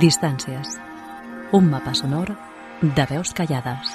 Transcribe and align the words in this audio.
Distàncies. 0.00 0.78
Un 1.52 1.66
mapa 1.68 1.92
sonor 1.92 2.30
de 2.80 3.04
veus 3.10 3.34
callades. 3.36 3.90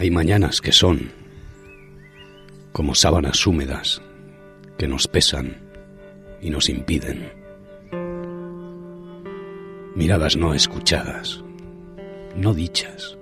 Hay 0.00 0.10
mañanas 0.10 0.62
que 0.62 0.72
son 0.72 1.12
como 2.72 2.94
sábanas 2.94 3.46
húmedas 3.46 4.00
que 4.78 4.88
nos 4.88 5.06
pesan 5.06 5.58
y 6.40 6.48
nos 6.48 6.70
impiden. 6.70 7.30
Miradas 9.94 10.38
no 10.38 10.54
escuchadas, 10.54 11.44
no 12.34 12.54
dichas, 12.54 13.18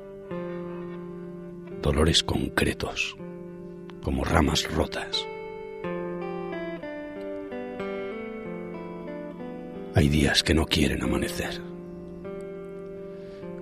dolores 1.82 2.22
concretos 2.22 3.16
como 4.00 4.22
ramas 4.22 4.72
rotas. 4.72 5.26
Hay 9.96 10.08
días 10.08 10.44
que 10.44 10.54
no 10.54 10.64
quieren 10.64 11.02
amanecer, 11.02 11.60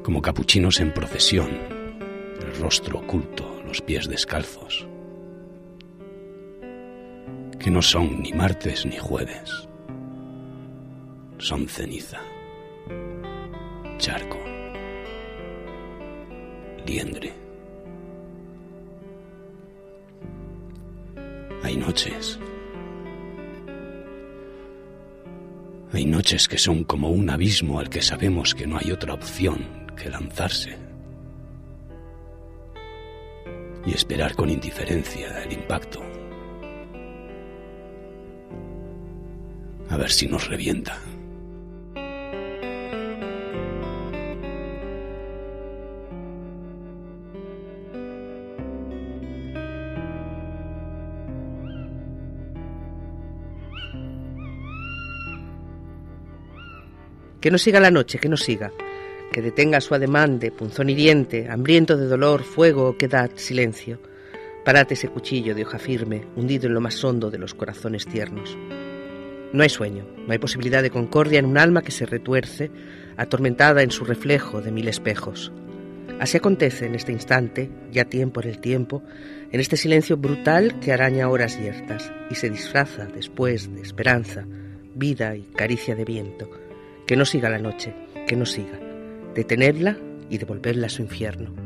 como 0.02 0.20
capuchinos 0.20 0.80
en 0.80 0.92
procesión 0.92 1.85
rostro 2.58 2.98
oculto, 2.98 3.62
los 3.66 3.80
pies 3.82 4.08
descalzos, 4.08 4.86
que 7.58 7.70
no 7.70 7.82
son 7.82 8.22
ni 8.22 8.32
martes 8.32 8.86
ni 8.86 8.96
jueves, 8.96 9.68
son 11.38 11.68
ceniza, 11.68 12.20
charco, 13.98 14.38
liendre. 16.86 17.32
Hay 21.62 21.76
noches, 21.76 22.38
hay 25.92 26.06
noches 26.06 26.46
que 26.48 26.58
son 26.58 26.84
como 26.84 27.10
un 27.10 27.28
abismo 27.28 27.80
al 27.80 27.90
que 27.90 28.02
sabemos 28.02 28.54
que 28.54 28.66
no 28.66 28.78
hay 28.78 28.92
otra 28.92 29.14
opción 29.14 29.86
que 29.96 30.10
lanzarse 30.10 30.85
esperar 33.96 34.36
con 34.36 34.50
indiferencia 34.50 35.42
el 35.42 35.54
impacto. 35.54 36.02
A 39.88 39.96
ver 39.96 40.10
si 40.10 40.28
nos 40.28 40.48
revienta. 40.48 41.00
Que 57.40 57.50
no 57.50 57.58
siga 57.58 57.80
la 57.80 57.90
noche, 57.90 58.18
que 58.18 58.28
no 58.28 58.36
siga 58.36 58.72
que 59.36 59.42
detenga 59.42 59.82
su 59.82 59.94
ademán 59.94 60.38
de 60.38 60.50
punzón 60.50 60.88
hiriente, 60.88 61.50
hambriento 61.50 61.98
de 61.98 62.06
dolor, 62.06 62.42
fuego 62.42 62.96
quedad, 62.96 63.30
silencio. 63.34 64.00
Parate 64.64 64.94
ese 64.94 65.08
cuchillo 65.08 65.54
de 65.54 65.62
hoja 65.62 65.78
firme, 65.78 66.24
hundido 66.36 66.68
en 66.68 66.72
lo 66.72 66.80
más 66.80 67.04
hondo 67.04 67.30
de 67.30 67.36
los 67.36 67.52
corazones 67.52 68.06
tiernos. 68.06 68.56
No 69.52 69.62
hay 69.62 69.68
sueño, 69.68 70.06
no 70.26 70.32
hay 70.32 70.38
posibilidad 70.38 70.82
de 70.82 70.88
concordia 70.88 71.38
en 71.38 71.44
un 71.44 71.58
alma 71.58 71.82
que 71.82 71.92
se 71.92 72.06
retuerce, 72.06 72.70
atormentada 73.18 73.82
en 73.82 73.90
su 73.90 74.06
reflejo 74.06 74.62
de 74.62 74.72
mil 74.72 74.88
espejos. 74.88 75.52
Así 76.18 76.38
acontece 76.38 76.86
en 76.86 76.94
este 76.94 77.12
instante, 77.12 77.68
ya 77.92 78.06
tiempo 78.06 78.40
en 78.40 78.48
el 78.48 78.58
tiempo, 78.58 79.02
en 79.52 79.60
este 79.60 79.76
silencio 79.76 80.16
brutal 80.16 80.80
que 80.80 80.94
araña 80.94 81.28
horas 81.28 81.60
yertas 81.60 82.10
y 82.30 82.36
se 82.36 82.48
disfraza 82.48 83.04
después 83.04 83.70
de 83.74 83.82
esperanza, 83.82 84.46
vida 84.94 85.36
y 85.36 85.42
caricia 85.42 85.94
de 85.94 86.06
viento. 86.06 86.48
Que 87.06 87.16
no 87.16 87.26
siga 87.26 87.50
la 87.50 87.58
noche, 87.58 87.94
que 88.26 88.34
no 88.34 88.46
siga 88.46 88.85
detenerla 89.36 89.96
y 90.30 90.38
devolverla 90.38 90.86
a 90.86 90.90
su 90.90 91.02
infierno. 91.02 91.65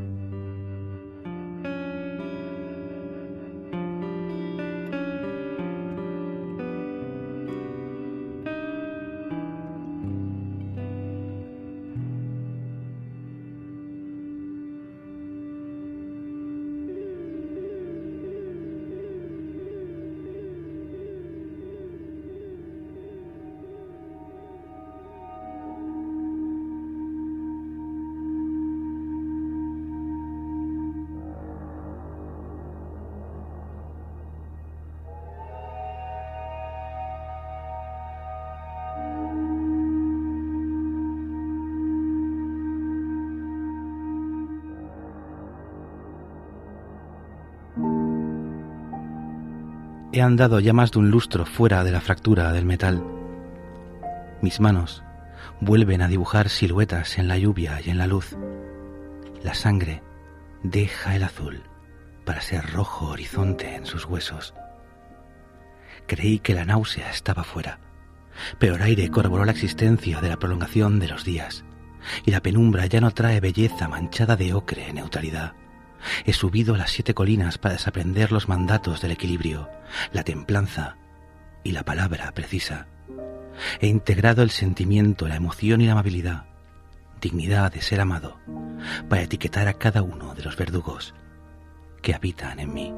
He 50.12 50.22
andado 50.22 50.58
ya 50.58 50.72
más 50.72 50.90
de 50.90 50.98
un 50.98 51.10
lustro 51.10 51.46
fuera 51.46 51.84
de 51.84 51.92
la 51.92 52.00
fractura 52.00 52.52
del 52.52 52.64
metal. 52.64 53.04
Mis 54.42 54.58
manos 54.58 55.04
vuelven 55.60 56.02
a 56.02 56.08
dibujar 56.08 56.48
siluetas 56.48 57.16
en 57.18 57.28
la 57.28 57.38
lluvia 57.38 57.80
y 57.84 57.90
en 57.90 57.98
la 57.98 58.08
luz. 58.08 58.36
La 59.44 59.54
sangre 59.54 60.02
deja 60.64 61.14
el 61.14 61.22
azul 61.22 61.62
para 62.24 62.40
ser 62.40 62.72
rojo 62.72 63.06
horizonte 63.06 63.76
en 63.76 63.86
sus 63.86 64.04
huesos. 64.04 64.52
Creí 66.08 66.40
que 66.40 66.54
la 66.54 66.64
náusea 66.64 67.08
estaba 67.08 67.44
fuera, 67.44 67.78
pero 68.58 68.74
el 68.74 68.82
aire 68.82 69.10
corroboró 69.10 69.44
la 69.44 69.52
existencia 69.52 70.20
de 70.20 70.28
la 70.28 70.40
prolongación 70.40 70.98
de 70.98 71.06
los 71.06 71.24
días, 71.24 71.64
y 72.24 72.32
la 72.32 72.40
penumbra 72.40 72.86
ya 72.86 73.00
no 73.00 73.12
trae 73.12 73.38
belleza 73.38 73.86
manchada 73.86 74.34
de 74.34 74.54
ocre 74.54 74.92
neutralidad. 74.92 75.52
He 76.24 76.32
subido 76.32 76.76
las 76.76 76.90
siete 76.90 77.14
colinas 77.14 77.58
para 77.58 77.74
desaprender 77.74 78.32
los 78.32 78.48
mandatos 78.48 79.00
del 79.00 79.12
equilibrio, 79.12 79.68
la 80.12 80.24
templanza 80.24 80.96
y 81.62 81.72
la 81.72 81.84
palabra 81.84 82.32
precisa. 82.32 82.86
He 83.80 83.88
integrado 83.88 84.42
el 84.42 84.50
sentimiento, 84.50 85.28
la 85.28 85.36
emoción 85.36 85.80
y 85.80 85.86
la 85.86 85.92
amabilidad, 85.92 86.44
dignidad 87.20 87.72
de 87.72 87.82
ser 87.82 88.00
amado, 88.00 88.38
para 89.08 89.22
etiquetar 89.22 89.68
a 89.68 89.74
cada 89.74 90.02
uno 90.02 90.34
de 90.34 90.42
los 90.42 90.56
verdugos 90.56 91.14
que 92.02 92.14
habitan 92.14 92.60
en 92.60 92.72
mí. 92.72 92.94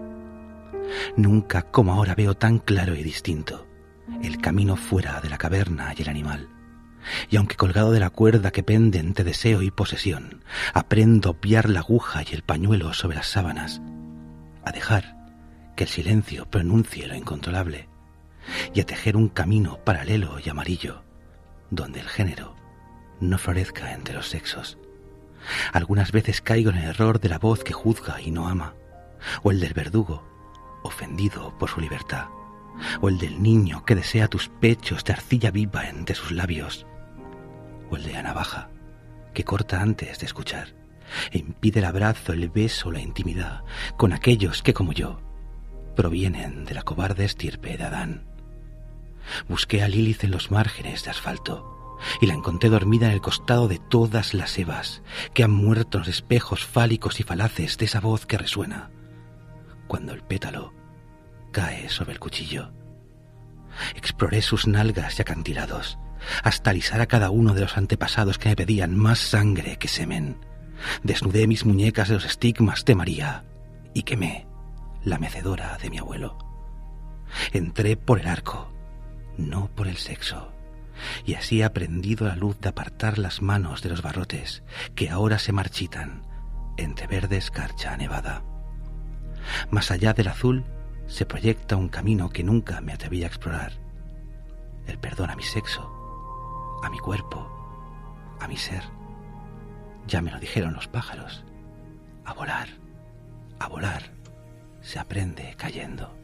Nunca 1.17 1.63
como 1.63 1.93
ahora 1.93 2.15
veo 2.15 2.35
tan 2.35 2.59
claro 2.59 2.95
y 2.95 3.03
distinto 3.03 3.67
el 4.23 4.39
camino 4.39 4.77
fuera 4.77 5.21
de 5.21 5.31
la 5.31 5.39
caverna 5.39 5.95
y 5.97 6.03
el 6.03 6.09
animal 6.09 6.49
y 7.31 7.37
aunque 7.37 7.57
colgado 7.57 7.93
de 7.93 8.01
la 8.01 8.11
cuerda 8.11 8.51
que 8.51 8.63
pende 8.63 8.99
entre 8.99 9.25
deseo 9.25 9.63
y 9.63 9.71
posesión, 9.71 10.45
aprendo 10.75 11.29
a 11.29 11.33
obviar 11.33 11.69
la 11.69 11.81
aguja 11.81 12.23
y 12.23 12.35
el 12.35 12.43
pañuelo 12.43 12.93
sobre 12.95 13.17
las 13.17 13.29
sábanas, 13.29 13.81
a 14.65 14.73
dejar 14.73 15.17
que 15.77 15.85
el 15.85 15.91
silencio 15.91 16.51
pronuncie 16.51 17.07
lo 17.07 17.15
incontrolable, 17.15 17.89
y 18.75 18.81
a 18.81 18.87
tejer 18.87 19.17
un 19.17 19.29
camino 19.29 19.79
paralelo 19.85 20.39
y 20.45 20.49
amarillo, 20.49 21.03
donde 21.71 22.01
el 22.01 22.09
género 22.09 22.57
no 23.21 23.39
florezca 23.39 23.93
entre 23.93 24.15
los 24.15 24.29
sexos. 24.29 24.79
Algunas 25.73 26.13
veces 26.13 26.41
caigo 26.41 26.71
en 26.71 26.79
el 26.79 26.89
error 26.89 27.21
de 27.21 27.29
la 27.29 27.39
voz 27.39 27.65
que 27.65 27.73
juzga 27.73 28.21
y 28.21 28.31
no 28.31 28.49
ama, 28.49 28.75
o 29.43 29.51
el 29.51 29.61
del 29.61 29.75
verdugo, 29.75 30.25
ofendido 30.83 31.57
por 31.59 31.71
su 31.71 31.81
libertad, 31.81 32.27
o 33.01 33.09
el 33.09 33.19
del 33.19 33.43
niño 33.43 33.85
que 33.85 33.95
desea 33.95 34.29
tus 34.29 34.49
pechos 34.49 35.05
de 35.05 35.13
arcilla 35.13 35.51
viva 35.51 35.89
entre 35.89 36.15
sus 36.15 36.33
labios, 36.33 36.87
de 38.01 38.13
la 38.13 38.23
navaja, 38.23 38.71
que 39.35 39.45
corta 39.45 39.81
antes 39.81 40.19
de 40.19 40.27
escuchar, 40.27 40.75
e 41.31 41.39
impide 41.39 41.81
el 41.81 41.87
abrazo, 41.87 42.33
el 42.33 42.49
beso, 42.49 42.91
la 42.91 43.01
intimidad 43.01 43.65
con 43.97 44.13
aquellos 44.13 44.63
que, 44.63 44.73
como 44.73 44.93
yo, 44.93 45.21
provienen 45.95 46.65
de 46.65 46.75
la 46.75 46.83
cobarde 46.83 47.25
estirpe 47.25 47.77
de 47.77 47.85
Adán. 47.85 48.25
Busqué 49.49 49.83
a 49.83 49.89
Lilith 49.89 50.25
en 50.25 50.31
los 50.31 50.51
márgenes 50.51 51.05
de 51.05 51.11
asfalto, 51.11 51.99
y 52.21 52.27
la 52.27 52.35
encontré 52.35 52.69
dormida 52.69 53.07
en 53.07 53.13
el 53.13 53.21
costado 53.21 53.69
de 53.69 53.79
todas 53.79 54.35
las 54.35 54.59
Evas 54.59 55.03
que 55.35 55.45
han 55.45 55.53
muerto 55.53 55.99
los 55.99 56.09
espejos 56.09 56.65
fálicos 56.65 57.21
y 57.21 57.23
falaces 57.23 57.79
de 57.79 57.85
esa 57.85 58.01
voz 58.01 58.27
que 58.27 58.39
resuena 58.39 58.91
cuando 59.93 60.15
el 60.15 60.23
pétalo 60.23 60.73
cae 61.51 61.91
sobre 61.91 62.13
el 62.13 62.19
cuchillo. 62.19 62.73
Exploré 63.95 64.41
sus 64.41 64.67
nalgas 64.67 65.19
y 65.19 65.23
acantilados, 65.23 65.99
hasta 66.43 66.71
alisar 66.71 67.01
a 67.01 67.07
cada 67.07 67.31
uno 67.31 67.55
de 67.55 67.63
los 67.63 67.77
antepasados 67.77 68.39
que 68.39 68.49
me 68.49 68.57
pedían 68.57 68.97
más 68.97 69.19
sangre 69.19 69.77
que 69.79 69.89
semen. 69.89 70.39
Desnudé 71.03 71.47
mis 71.47 71.65
muñecas 71.65 72.09
de 72.09 72.15
los 72.15 72.25
estigmas 72.25 72.85
de 72.85 72.95
María 72.95 73.45
y 73.95 74.03
quemé 74.03 74.47
la 75.05 75.19
mecedora 75.19 75.79
de 75.79 75.91
mi 75.91 75.99
abuelo. 75.99 76.39
Entré 77.53 77.97
por 77.97 78.21
el 78.21 78.29
arco, 78.29 78.73
no 79.37 79.69
por 79.75 79.89
el 79.89 79.97
sexo, 79.97 80.53
y 81.25 81.35
así 81.35 81.61
he 81.61 81.65
aprendido 81.65 82.27
la 82.27 82.37
luz 82.37 82.61
de 82.61 82.69
apartar 82.69 83.19
las 83.19 83.43
manos 83.43 83.83
de 83.83 83.91
los 83.91 84.03
barrotes 84.03 84.63
que 84.95 85.11
ahora 85.11 85.39
se 85.39 85.53
marchitan 85.53 86.27
entre 86.77 87.07
verde 87.07 87.37
escarcha 87.37 87.97
nevada. 87.97 88.43
Más 89.71 89.91
allá 89.91 90.13
del 90.13 90.29
azul 90.29 90.65
se 91.07 91.27
proyecta 91.27 91.77
un 91.77 91.89
camino 91.89 92.31
que 92.31 92.45
nunca 92.45 92.81
me 92.81 92.93
atreví 92.93 93.25
a 93.25 93.27
explorar. 93.27 93.73
El 94.87 94.99
perdón 94.99 95.31
a 95.31 95.37
mi 95.37 95.43
sexo, 95.43 96.02
a 96.83 96.91
mi 96.91 96.99
cuerpo, 96.99 97.49
a 98.41 98.49
mi 98.49 98.57
ser. 98.57 98.83
Ya 100.07 100.21
me 100.21 100.31
lo 100.31 100.39
dijeron 100.39 100.75
los 100.75 100.89
pájaros. 100.89 101.45
A 102.25 102.35
volar, 102.35 102.69
a 103.59 103.69
volar, 103.69 104.03
se 104.81 104.99
aprende 104.99 105.55
cayendo. 105.57 106.22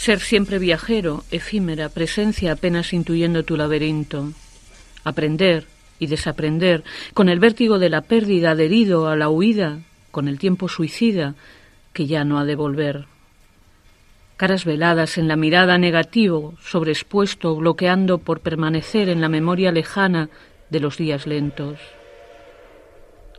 Ser 0.00 0.20
siempre 0.20 0.58
viajero, 0.58 1.24
efímera, 1.30 1.90
presencia 1.90 2.52
apenas 2.52 2.94
intuyendo 2.94 3.42
tu 3.42 3.54
laberinto. 3.58 4.32
Aprender 5.04 5.66
y 5.98 6.06
desaprender, 6.06 6.84
con 7.12 7.28
el 7.28 7.38
vértigo 7.38 7.78
de 7.78 7.90
la 7.90 8.00
pérdida 8.00 8.52
adherido 8.52 9.08
a 9.08 9.16
la 9.16 9.28
huida, 9.28 9.80
con 10.10 10.26
el 10.26 10.38
tiempo 10.38 10.68
suicida, 10.68 11.34
que 11.92 12.06
ya 12.06 12.24
no 12.24 12.38
ha 12.38 12.46
de 12.46 12.54
volver. 12.54 13.04
Caras 14.38 14.64
veladas 14.64 15.18
en 15.18 15.28
la 15.28 15.36
mirada 15.36 15.76
negativo, 15.76 16.54
sobreexpuesto, 16.62 17.54
bloqueando 17.56 18.16
por 18.16 18.40
permanecer 18.40 19.10
en 19.10 19.20
la 19.20 19.28
memoria 19.28 19.70
lejana 19.70 20.30
de 20.70 20.80
los 20.80 20.96
días 20.96 21.26
lentos. 21.26 21.78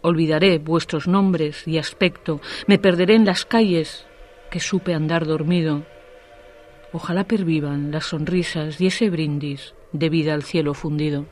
Olvidaré 0.04 0.60
vuestros 0.60 1.08
nombres 1.08 1.68
y 1.68 1.80
aspecto, 1.80 2.40
me 2.68 2.78
perderé 2.78 3.16
en 3.16 3.26
las 3.26 3.46
calles 3.46 4.06
que 4.52 4.60
supe 4.60 4.94
andar 4.94 5.26
dormido 5.26 5.88
Ojalá 6.94 7.24
pervivan 7.24 7.92
las 7.92 8.06
sonrisas 8.06 8.82
y 8.82 8.88
ese 8.88 9.10
brindis 9.10 9.74
de 9.94 10.10
vida 10.10 10.34
al 10.34 10.44
cielo 10.44 10.74
fundido. 10.74 11.26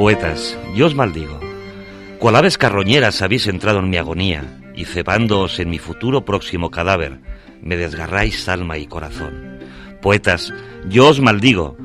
Poetas, 0.00 0.56
yo 0.74 0.86
os 0.86 0.94
maldigo. 0.94 1.38
Cual 2.18 2.36
aves 2.36 2.56
carroñeras 2.56 3.20
habéis 3.20 3.46
entrado 3.46 3.80
en 3.80 3.90
mi 3.90 3.98
agonía, 3.98 4.42
y 4.74 4.86
cebándoos 4.86 5.60
en 5.60 5.68
mi 5.68 5.78
futuro 5.78 6.24
próximo 6.24 6.70
cadáver, 6.70 7.18
me 7.60 7.76
desgarráis 7.76 8.48
alma 8.48 8.78
y 8.78 8.86
corazón. 8.86 9.58
Poetas, 10.00 10.54
yo 10.88 11.08
os 11.08 11.20
maldigo, 11.20 11.76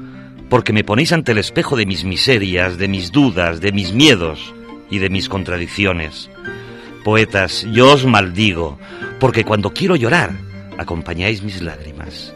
porque 0.50 0.72
me 0.72 0.86
ponéis 0.86 1.12
ante 1.12 1.34
el 1.34 1.40
espejo 1.40 1.76
de 1.76 1.86
mis 1.86 2.06
miserias, 2.06 2.78
de 2.78 2.88
mis 2.88 3.12
dudas, 3.12 3.60
de 3.60 3.74
mis 3.74 3.92
miedos 3.92 4.54
y 4.90 5.00
de 5.00 5.10
mis 5.10 5.28
contradicciones. 5.28 6.30
Poetas, 7.04 7.68
yo 7.74 7.92
os 7.92 8.06
maldigo, 8.06 8.80
porque 9.20 9.44
cuando 9.44 9.72
quiero 9.72 9.98
llorar, 9.98 10.32
acompañáis 10.78 11.44
mis 11.44 11.62
lágrimas. 11.62 12.34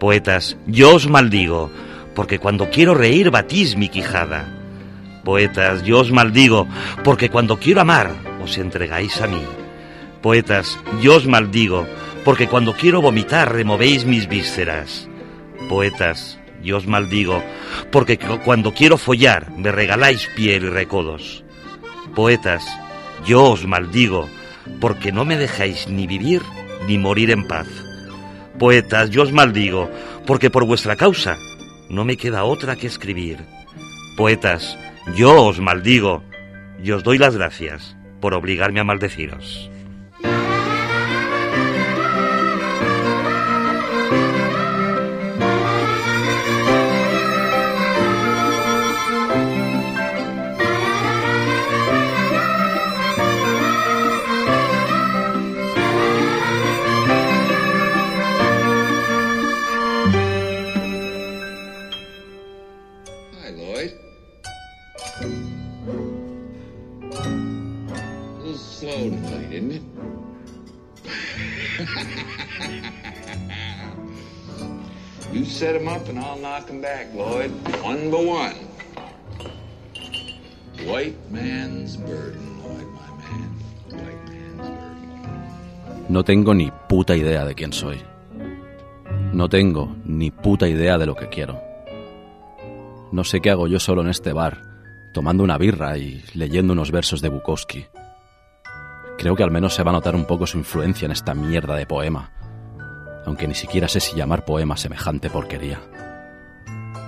Poetas, 0.00 0.56
yo 0.66 0.96
os 0.96 1.08
maldigo, 1.08 1.70
porque 2.16 2.40
cuando 2.40 2.68
quiero 2.68 2.94
reír 2.94 3.30
batís 3.30 3.76
mi 3.76 3.88
quijada. 3.88 4.56
Poetas, 5.24 5.82
yo 5.82 6.00
os 6.00 6.10
maldigo, 6.10 6.66
porque 7.04 7.28
cuando 7.28 7.58
quiero 7.58 7.80
amar, 7.82 8.14
os 8.42 8.56
entregáis 8.56 9.20
a 9.20 9.26
mí. 9.26 9.42
Poetas, 10.22 10.78
yo 11.00 11.16
os 11.16 11.26
maldigo, 11.26 11.86
porque 12.24 12.48
cuando 12.48 12.74
quiero 12.74 13.02
vomitar, 13.02 13.52
removéis 13.52 14.04
mis 14.04 14.28
vísceras. 14.28 15.08
Poetas, 15.68 16.38
yo 16.62 16.78
os 16.78 16.86
maldigo, 16.86 17.42
porque 17.90 18.18
cuando 18.18 18.72
quiero 18.72 18.96
follar, 18.98 19.50
me 19.56 19.72
regaláis 19.72 20.28
piel 20.36 20.64
y 20.64 20.68
recodos. 20.68 21.44
Poetas, 22.14 22.64
yo 23.26 23.44
os 23.44 23.66
maldigo, 23.66 24.28
porque 24.80 25.12
no 25.12 25.24
me 25.24 25.36
dejáis 25.36 25.88
ni 25.88 26.06
vivir 26.06 26.42
ni 26.86 26.98
morir 26.98 27.30
en 27.30 27.46
paz. 27.46 27.68
Poetas, 28.58 29.10
yo 29.10 29.22
os 29.22 29.32
maldigo, 29.32 29.90
porque 30.26 30.50
por 30.50 30.64
vuestra 30.64 30.96
causa 30.96 31.38
no 31.88 32.04
me 32.04 32.16
queda 32.16 32.44
otra 32.44 32.76
que 32.76 32.86
escribir. 32.86 33.38
Poetas, 34.16 34.76
yo 35.14 35.44
os 35.44 35.60
maldigo 35.60 36.22
y 36.82 36.92
os 36.92 37.02
doy 37.02 37.18
las 37.18 37.36
gracias 37.36 37.96
por 38.20 38.34
obligarme 38.34 38.80
a 38.80 38.84
maldeciros. 38.84 39.70
No 86.08 86.24
tengo 86.24 86.54
ni 86.54 86.72
puta 86.88 87.14
idea 87.14 87.44
de 87.44 87.54
quién 87.54 87.74
soy. 87.74 88.00
No 89.34 89.50
tengo 89.50 89.94
ni 90.06 90.30
puta 90.30 90.66
idea 90.66 90.96
de 90.96 91.04
lo 91.04 91.14
que 91.14 91.28
quiero. 91.28 91.60
No 93.12 93.22
sé 93.22 93.42
qué 93.42 93.50
hago 93.50 93.68
yo 93.68 93.78
solo 93.78 94.00
en 94.00 94.08
este 94.08 94.32
bar, 94.32 94.62
tomando 95.12 95.44
una 95.44 95.58
birra 95.58 95.98
y 95.98 96.24
leyendo 96.32 96.72
unos 96.72 96.90
versos 96.90 97.20
de 97.20 97.28
Bukowski. 97.28 97.84
Creo 99.18 99.36
que 99.36 99.42
al 99.42 99.50
menos 99.50 99.74
se 99.74 99.82
va 99.82 99.90
a 99.90 99.94
notar 99.94 100.14
un 100.14 100.24
poco 100.24 100.46
su 100.46 100.56
influencia 100.56 101.04
en 101.04 101.12
esta 101.12 101.34
mierda 101.34 101.76
de 101.76 101.84
poema, 101.84 102.32
aunque 103.30 103.46
ni 103.46 103.54
siquiera 103.54 103.86
sé 103.86 104.00
si 104.00 104.16
llamar 104.16 104.44
poema 104.44 104.76
semejante 104.76 105.30
porquería. 105.30 105.80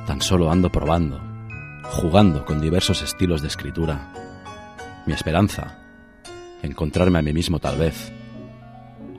Tan 0.06 0.20
solo 0.20 0.52
ando 0.52 0.70
probando, 0.70 1.20
jugando 1.82 2.44
con 2.44 2.60
diversos 2.60 3.02
estilos 3.02 3.42
de 3.42 3.48
escritura. 3.48 4.12
Mi 5.04 5.14
esperanza, 5.14 5.80
encontrarme 6.62 7.18
a 7.18 7.22
mí 7.22 7.32
mismo 7.32 7.58
tal 7.58 7.76
vez, 7.76 8.12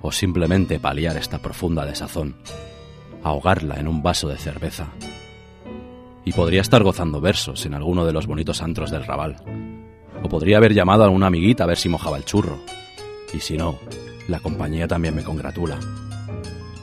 o 0.02 0.14
simplemente 0.14 0.80
paliar 0.80 1.18
esta 1.18 1.40
profunda 1.40 1.86
desazón, 1.86 2.38
ahogarla 3.22 3.82
en 3.82 3.90
un 3.90 4.02
vaso 4.02 4.30
de 4.30 4.38
cerveza. 4.38 4.88
Y 6.24 6.32
podría 6.32 6.62
estar 6.62 6.84
gozando 6.84 7.20
versos 7.20 7.66
en 7.66 7.74
alguno 7.74 8.06
de 8.06 8.14
los 8.14 8.28
bonitos 8.28 8.62
antros 8.62 8.92
del 8.92 9.06
Raval. 9.06 9.44
O 10.24 10.30
podría 10.30 10.56
haber 10.56 10.74
llamado 10.74 11.04
a 11.04 11.10
una 11.10 11.28
amiguita 11.28 11.66
a 11.66 11.68
ver 11.68 11.78
si 11.78 11.90
mojaba 11.90 12.16
el 12.16 12.24
churro. 12.24 12.60
Y 13.34 13.42
si 13.42 13.58
no, 13.58 13.78
la 14.30 14.40
compañía 14.40 14.88
también 14.88 15.14
me 15.16 15.24
congratula. 15.26 15.82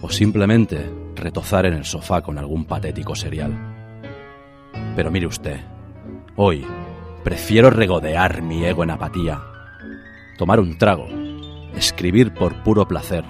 O 0.03 0.11
simplemente 0.11 0.91
retozar 1.15 1.67
en 1.67 1.75
el 1.75 1.85
sofá 1.85 2.23
con 2.23 2.39
algún 2.39 2.65
patético 2.65 3.15
serial. 3.15 3.53
Pero 4.97 5.11
mire 5.11 5.27
usted, 5.27 5.61
hoy 6.37 6.65
prefiero 7.23 7.71
regodear 7.71 8.43
mi 8.43 8.65
ego 8.65 8.83
en 8.83 8.91
apatía, 8.91 9.43
tomar 10.39 10.59
un 10.59 10.79
trago, 10.79 11.07
escribir 11.75 12.33
por 12.33 12.63
puro 12.63 12.89
placer, 12.89 13.25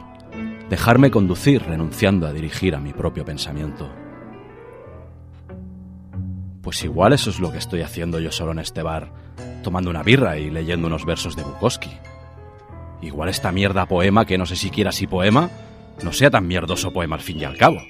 dejarme 0.69 1.11
conducir 1.11 1.62
renunciando 1.62 2.27
a 2.27 2.33
dirigir 2.33 2.75
a 2.75 2.81
mi 2.81 2.93
propio 2.93 3.25
pensamiento. 3.25 3.91
Pues 6.62 6.85
igual 6.85 7.12
eso 7.12 7.31
es 7.31 7.41
lo 7.41 7.50
que 7.50 7.59
estoy 7.59 7.83
haciendo 7.83 8.21
yo 8.21 8.31
solo 8.31 8.53
en 8.53 8.61
este 8.61 8.83
bar, 8.83 9.12
tomando 9.62 9.91
una 9.91 10.03
birra 10.03 10.39
y 10.39 10.50
leyendo 10.50 10.87
unos 10.87 11.05
versos 11.05 11.35
de 11.35 11.43
Bukowski. 11.43 11.91
Igual 13.03 13.31
esta 13.31 13.50
mierda 13.50 13.87
poema, 13.87 14.27
que 14.27 14.39
no 14.39 14.47
sé 14.47 14.57
siquiera 14.57 14.93
si 14.93 15.07
poema, 15.07 15.50
no 16.02 16.12
sea 16.12 16.30
tan 16.30 16.47
mierdoso 16.47 16.92
poema 16.92 17.16
al 17.16 17.23
fin 17.23 17.38
y 17.40 17.45
al 17.45 17.57
cabo. 17.57 17.83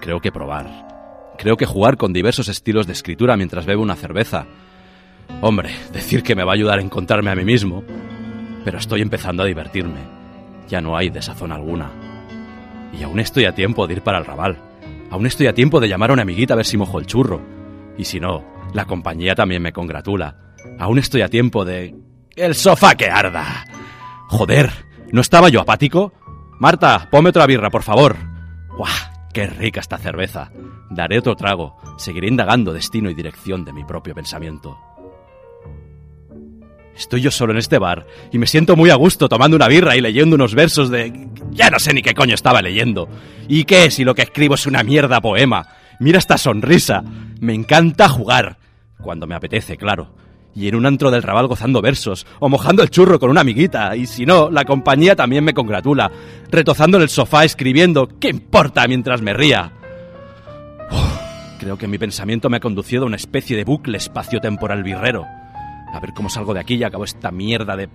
Creo 0.00 0.20
que 0.20 0.32
probar. 0.32 0.86
Creo 1.38 1.56
que 1.56 1.66
jugar 1.66 1.96
con 1.96 2.12
diversos 2.12 2.48
estilos 2.48 2.86
de 2.86 2.92
escritura 2.92 3.36
mientras 3.36 3.66
bebo 3.66 3.82
una 3.82 3.96
cerveza. 3.96 4.46
Hombre, 5.40 5.70
decir 5.92 6.22
que 6.22 6.34
me 6.34 6.44
va 6.44 6.52
a 6.52 6.54
ayudar 6.54 6.78
a 6.78 6.82
encontrarme 6.82 7.30
a 7.30 7.34
mí 7.34 7.44
mismo. 7.44 7.84
Pero 8.64 8.78
estoy 8.78 9.02
empezando 9.02 9.42
a 9.42 9.46
divertirme. 9.46 10.00
Ya 10.68 10.80
no 10.80 10.96
hay 10.96 11.10
desazón 11.10 11.52
alguna. 11.52 11.90
Y 12.98 13.02
aún 13.02 13.20
estoy 13.20 13.44
a 13.44 13.54
tiempo 13.54 13.86
de 13.86 13.94
ir 13.94 14.02
para 14.02 14.18
el 14.18 14.24
rabal. 14.24 14.58
Aún 15.10 15.26
estoy 15.26 15.46
a 15.46 15.54
tiempo 15.54 15.80
de 15.80 15.88
llamar 15.88 16.10
a 16.10 16.14
una 16.14 16.22
amiguita 16.22 16.54
a 16.54 16.56
ver 16.56 16.66
si 16.66 16.76
mojo 16.76 16.98
el 16.98 17.06
churro. 17.06 17.40
Y 17.98 18.04
si 18.04 18.18
no, 18.18 18.44
la 18.72 18.86
compañía 18.86 19.34
también 19.34 19.62
me 19.62 19.72
congratula. 19.72 20.36
Aún 20.78 20.98
estoy 20.98 21.22
a 21.22 21.28
tiempo 21.28 21.64
de... 21.64 21.94
¡El 22.34 22.54
sofá 22.54 22.94
que 22.94 23.08
arda! 23.08 23.64
Joder, 24.28 24.70
¿no 25.12 25.20
estaba 25.20 25.48
yo 25.48 25.60
apático? 25.60 26.12
Marta, 26.58 27.08
ponme 27.10 27.30
otra 27.30 27.46
birra, 27.46 27.70
por 27.70 27.82
favor. 27.82 28.16
¡Guau! 28.76 28.92
¡Qué 29.32 29.46
rica 29.46 29.80
esta 29.80 29.98
cerveza! 29.98 30.50
Daré 30.90 31.18
otro 31.18 31.36
trago. 31.36 31.76
Seguiré 31.98 32.28
indagando 32.28 32.72
destino 32.72 33.10
y 33.10 33.14
dirección 33.14 33.64
de 33.64 33.72
mi 33.72 33.84
propio 33.84 34.14
pensamiento. 34.14 34.78
Estoy 36.96 37.20
yo 37.20 37.30
solo 37.30 37.52
en 37.52 37.58
este 37.58 37.78
bar 37.78 38.06
y 38.32 38.38
me 38.38 38.46
siento 38.46 38.74
muy 38.74 38.88
a 38.88 38.94
gusto 38.94 39.28
tomando 39.28 39.54
una 39.56 39.68
birra 39.68 39.96
y 39.96 40.00
leyendo 40.00 40.34
unos 40.34 40.54
versos 40.54 40.88
de... 40.88 41.28
Ya 41.50 41.68
no 41.68 41.78
sé 41.78 41.92
ni 41.92 42.00
qué 42.00 42.14
coño 42.14 42.34
estaba 42.34 42.62
leyendo. 42.62 43.06
¿Y 43.48 43.64
qué 43.64 43.90
si 43.90 44.04
lo 44.04 44.14
que 44.14 44.22
escribo 44.22 44.54
es 44.54 44.66
una 44.66 44.82
mierda 44.82 45.20
poema? 45.20 45.68
Mira 46.00 46.18
esta 46.18 46.38
sonrisa. 46.38 47.04
Me 47.38 47.52
encanta 47.52 48.08
jugar. 48.08 48.56
Cuando 49.02 49.26
me 49.26 49.34
apetece, 49.34 49.76
claro. 49.76 50.14
Y 50.56 50.68
en 50.68 50.74
un 50.74 50.86
antro 50.86 51.10
del 51.10 51.22
rabal 51.22 51.48
gozando 51.48 51.82
versos, 51.82 52.26
o 52.40 52.48
mojando 52.48 52.82
el 52.82 52.88
churro 52.88 53.20
con 53.20 53.28
una 53.28 53.42
amiguita, 53.42 53.94
y 53.94 54.06
si 54.06 54.24
no, 54.24 54.50
la 54.50 54.64
compañía 54.64 55.14
también 55.14 55.44
me 55.44 55.52
congratula, 55.52 56.10
retozando 56.50 56.96
en 56.96 57.02
el 57.02 57.10
sofá 57.10 57.44
escribiendo, 57.44 58.08
¿qué 58.18 58.30
importa 58.30 58.88
mientras 58.88 59.20
me 59.20 59.34
ría? 59.34 59.70
Creo 61.58 61.76
que 61.76 61.86
mi 61.86 61.98
pensamiento 61.98 62.48
me 62.48 62.56
ha 62.56 62.60
conducido 62.60 63.04
a 63.04 63.06
una 63.06 63.16
especie 63.16 63.54
de 63.54 63.64
bucle 63.64 63.98
espacio-temporal 63.98 64.82
birrero. 64.82 65.26
A 65.92 66.00
ver 66.00 66.14
cómo 66.14 66.30
salgo 66.30 66.54
de 66.54 66.60
aquí 66.60 66.76
y 66.76 66.84
acabo 66.84 67.04
esta 67.04 67.30
mierda 67.30 67.76
de 67.76 67.90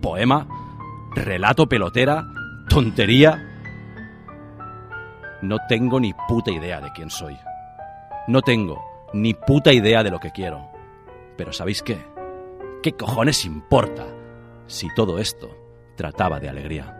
poema, 0.00 0.48
relato 1.14 1.68
pelotera, 1.68 2.24
tontería. 2.68 3.46
No 5.42 5.58
tengo 5.68 6.00
ni 6.00 6.12
puta 6.28 6.50
idea 6.50 6.80
de 6.80 6.90
quién 6.90 7.08
soy. 7.08 7.36
No 8.26 8.42
tengo 8.42 8.82
ni 9.12 9.32
puta 9.34 9.72
idea 9.72 10.02
de 10.02 10.10
lo 10.10 10.18
que 10.18 10.30
quiero. 10.30 10.69
Pero 11.40 11.54
¿sabéis 11.54 11.82
qué? 11.82 11.96
¿Qué 12.82 12.92
cojones 12.92 13.46
importa 13.46 14.06
si 14.66 14.92
todo 14.94 15.18
esto 15.18 15.48
trataba 15.96 16.38
de 16.38 16.50
alegría? 16.50 16.94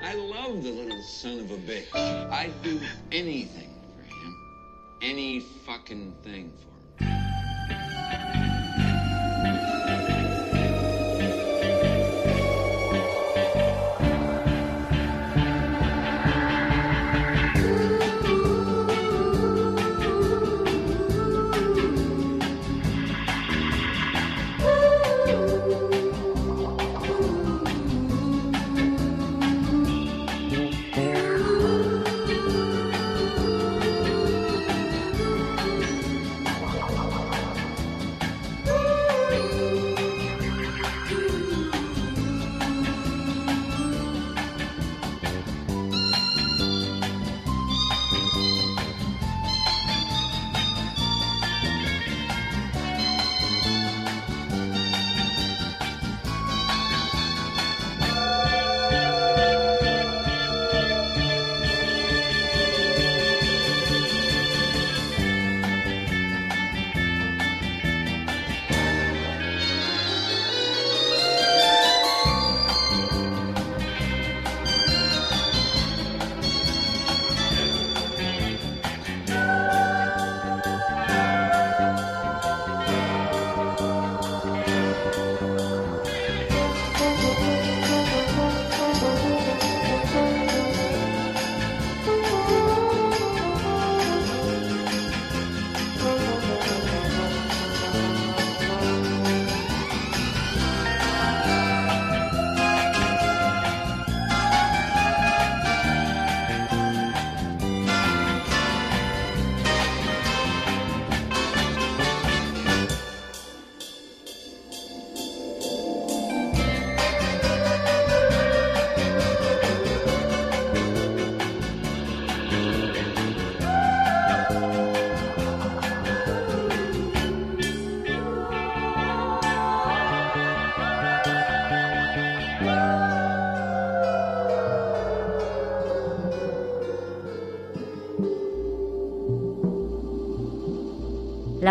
I 0.00 0.14
love 0.14 0.62
the 0.62 0.70
little 0.70 1.02
son 1.02 1.40
of 1.40 1.50
a 1.50 1.56
bitch. 1.56 1.92
I'd 1.92 2.52
do 2.62 2.78
anything 3.10 3.70
for 3.96 4.04
him. 4.04 4.32
Any 5.02 5.40
fucking 5.66 6.14
thing 6.22 6.52
for 6.56 6.68
him. 6.68 6.73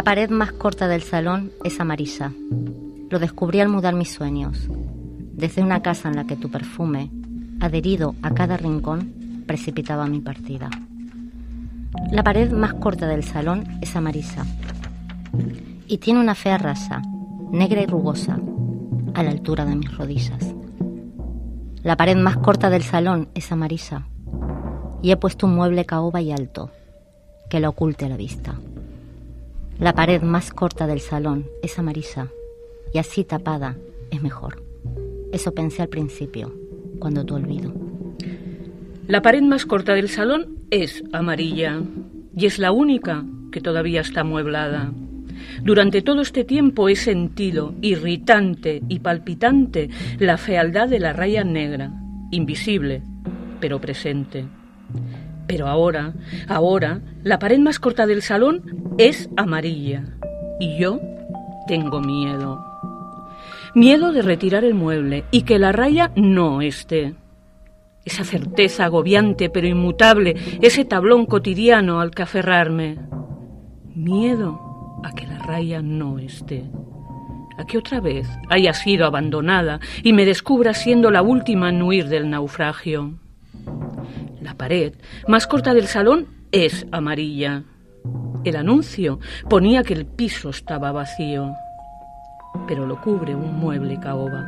La 0.03 0.15
pared 0.15 0.29
más 0.31 0.51
corta 0.51 0.89
del 0.89 1.01
salón 1.01 1.53
es 1.63 1.79
amarilla. 1.79 2.33
Lo 3.09 3.19
descubrí 3.19 3.61
al 3.61 3.69
mudar 3.69 3.95
mis 3.95 4.11
sueños. 4.11 4.67
Desde 5.31 5.63
una 5.63 5.81
casa 5.81 6.09
en 6.09 6.17
la 6.17 6.25
que 6.25 6.35
tu 6.35 6.51
perfume, 6.51 7.09
adherido 7.61 8.13
a 8.21 8.33
cada 8.33 8.57
rincón, 8.57 9.13
precipitaba 9.47 10.05
mi 10.07 10.19
partida. 10.19 10.69
La 12.11 12.21
pared 12.21 12.51
más 12.51 12.73
corta 12.73 13.07
del 13.07 13.23
salón 13.23 13.63
es 13.79 13.95
amarilla 13.95 14.45
y 15.87 15.99
tiene 15.99 16.19
una 16.19 16.35
fea 16.35 16.57
raya, 16.57 17.01
negra 17.53 17.81
y 17.81 17.85
rugosa, 17.85 18.37
a 19.13 19.23
la 19.23 19.31
altura 19.31 19.63
de 19.63 19.77
mis 19.77 19.97
rodillas. 19.97 20.53
La 21.81 21.95
pared 21.95 22.17
más 22.17 22.35
corta 22.35 22.69
del 22.69 22.83
salón 22.83 23.29
es 23.35 23.53
amarilla 23.53 24.05
y 25.01 25.11
he 25.11 25.15
puesto 25.15 25.47
un 25.47 25.55
mueble 25.55 25.85
caoba 25.85 26.19
y 26.19 26.33
alto 26.33 26.71
que 27.49 27.61
lo 27.61 27.69
oculte 27.69 28.03
a 28.03 28.09
la 28.09 28.17
vista. 28.17 28.55
La 29.79 29.93
pared 29.93 30.21
más 30.21 30.51
corta 30.51 30.87
del 30.87 30.99
salón 30.99 31.47
es 31.61 31.79
amarilla 31.79 32.29
y 32.93 32.99
así 32.99 33.23
tapada 33.23 33.75
es 34.11 34.21
mejor. 34.21 34.63
Eso 35.31 35.53
pensé 35.53 35.81
al 35.81 35.89
principio, 35.89 36.53
cuando 36.99 37.25
te 37.25 37.33
olvido. 37.33 37.73
La 39.07 39.21
pared 39.21 39.41
más 39.41 39.65
corta 39.65 39.93
del 39.93 40.09
salón 40.09 40.59
es 40.69 41.03
amarilla 41.11 41.81
y 42.35 42.45
es 42.45 42.59
la 42.59 42.71
única 42.71 43.25
que 43.51 43.61
todavía 43.61 44.01
está 44.01 44.21
amueblada. 44.21 44.93
Durante 45.63 46.01
todo 46.01 46.21
este 46.21 46.43
tiempo 46.43 46.87
he 46.87 46.95
sentido, 46.95 47.73
irritante 47.81 48.81
y 48.87 48.99
palpitante, 48.99 49.89
la 50.19 50.37
fealdad 50.37 50.87
de 50.87 50.99
la 50.99 51.13
raya 51.13 51.43
negra, 51.43 51.91
invisible, 52.31 53.01
pero 53.59 53.81
presente. 53.81 54.45
Pero 55.47 55.67
ahora, 55.67 56.13
ahora, 56.47 57.01
la 57.23 57.39
pared 57.39 57.59
más 57.59 57.79
corta 57.79 58.05
del 58.05 58.21
salón 58.21 58.95
es 58.97 59.29
amarilla. 59.35 60.03
Y 60.59 60.77
yo 60.77 60.99
tengo 61.67 61.99
miedo. 61.99 62.63
Miedo 63.75 64.11
de 64.11 64.21
retirar 64.21 64.63
el 64.63 64.73
mueble 64.73 65.25
y 65.31 65.41
que 65.41 65.59
la 65.59 65.71
raya 65.71 66.11
no 66.15 66.61
esté. 66.61 67.15
Esa 68.05 68.23
certeza 68.23 68.85
agobiante 68.85 69.49
pero 69.49 69.67
inmutable, 69.67 70.35
ese 70.61 70.85
tablón 70.85 71.25
cotidiano 71.25 71.99
al 71.99 72.11
que 72.11 72.23
aferrarme. 72.23 72.99
Miedo 73.95 74.99
a 75.03 75.13
que 75.13 75.25
la 75.25 75.39
raya 75.39 75.81
no 75.81 76.19
esté. 76.19 76.65
A 77.57 77.65
que 77.65 77.77
otra 77.77 77.99
vez 77.99 78.27
haya 78.49 78.73
sido 78.73 79.05
abandonada 79.05 79.79
y 80.03 80.13
me 80.13 80.25
descubra 80.25 80.73
siendo 80.73 81.11
la 81.11 81.21
última 81.21 81.69
en 81.69 81.81
huir 81.81 82.07
del 82.07 82.29
naufragio. 82.29 83.19
La 84.43 84.55
pared 84.55 84.93
más 85.25 85.47
corta 85.47 85.73
del 85.73 85.87
salón 85.87 86.27
es 86.51 86.85
amarilla. 86.91 87.63
El 88.43 88.57
anuncio 88.57 89.21
ponía 89.49 89.83
que 89.83 89.93
el 89.93 90.05
piso 90.05 90.49
estaba 90.49 90.91
vacío, 90.91 91.55
pero 92.67 92.85
lo 92.85 92.99
cubre 92.99 93.33
un 93.35 93.57
mueble 93.57 93.97
caoba. 94.01 94.45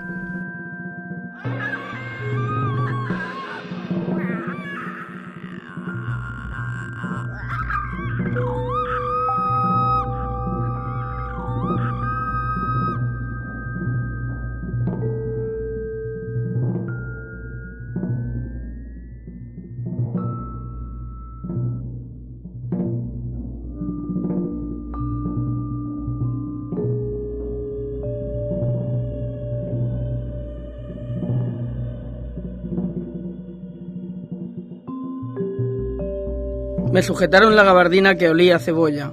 Me 36.92 37.02
sujetaron 37.02 37.56
la 37.56 37.64
gabardina 37.64 38.16
que 38.16 38.30
olía 38.30 38.58
a 38.58 38.60
cebolla. 38.60 39.12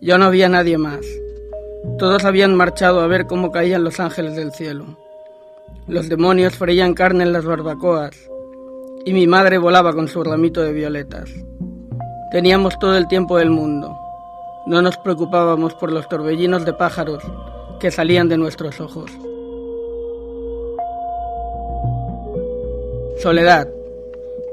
Ya 0.00 0.18
no 0.18 0.26
había 0.26 0.48
nadie 0.48 0.78
más. 0.78 1.04
Todos 1.98 2.24
habían 2.24 2.54
marchado 2.54 3.00
a 3.00 3.06
ver 3.06 3.26
cómo 3.26 3.50
caían 3.50 3.84
los 3.84 4.00
ángeles 4.00 4.36
del 4.36 4.52
cielo. 4.52 4.98
Los 5.88 6.08
demonios 6.08 6.56
freían 6.56 6.94
carne 6.94 7.24
en 7.24 7.32
las 7.32 7.44
barbacoas 7.44 8.16
y 9.04 9.12
mi 9.12 9.26
madre 9.26 9.58
volaba 9.58 9.92
con 9.92 10.08
su 10.08 10.22
ramito 10.22 10.62
de 10.62 10.72
violetas. 10.72 11.30
Teníamos 12.30 12.78
todo 12.78 12.96
el 12.96 13.06
tiempo 13.06 13.38
del 13.38 13.50
mundo. 13.50 13.96
No 14.66 14.82
nos 14.82 14.96
preocupábamos 14.98 15.74
por 15.74 15.92
los 15.92 16.08
torbellinos 16.08 16.64
de 16.64 16.72
pájaros 16.72 17.22
que 17.78 17.90
salían 17.90 18.28
de 18.28 18.36
nuestros 18.36 18.80
ojos. 18.80 19.10
Soledad, 23.22 23.68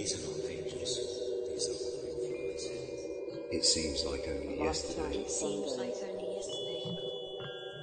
These 0.00 0.14
are 0.16 0.32
not 0.32 0.50
angels. 0.50 0.96
These 1.52 1.68
are 1.68 1.76
hovering 1.84 2.56
flies. 2.56 2.64
It 3.52 3.64
seems 3.66 4.02
like 4.06 4.24
only 4.32 4.58
yesterday. 4.58 5.18
It 5.18 5.30
seems 5.30 5.76
like 5.76 5.94
only 6.08 6.36
yesterday. 6.36 6.80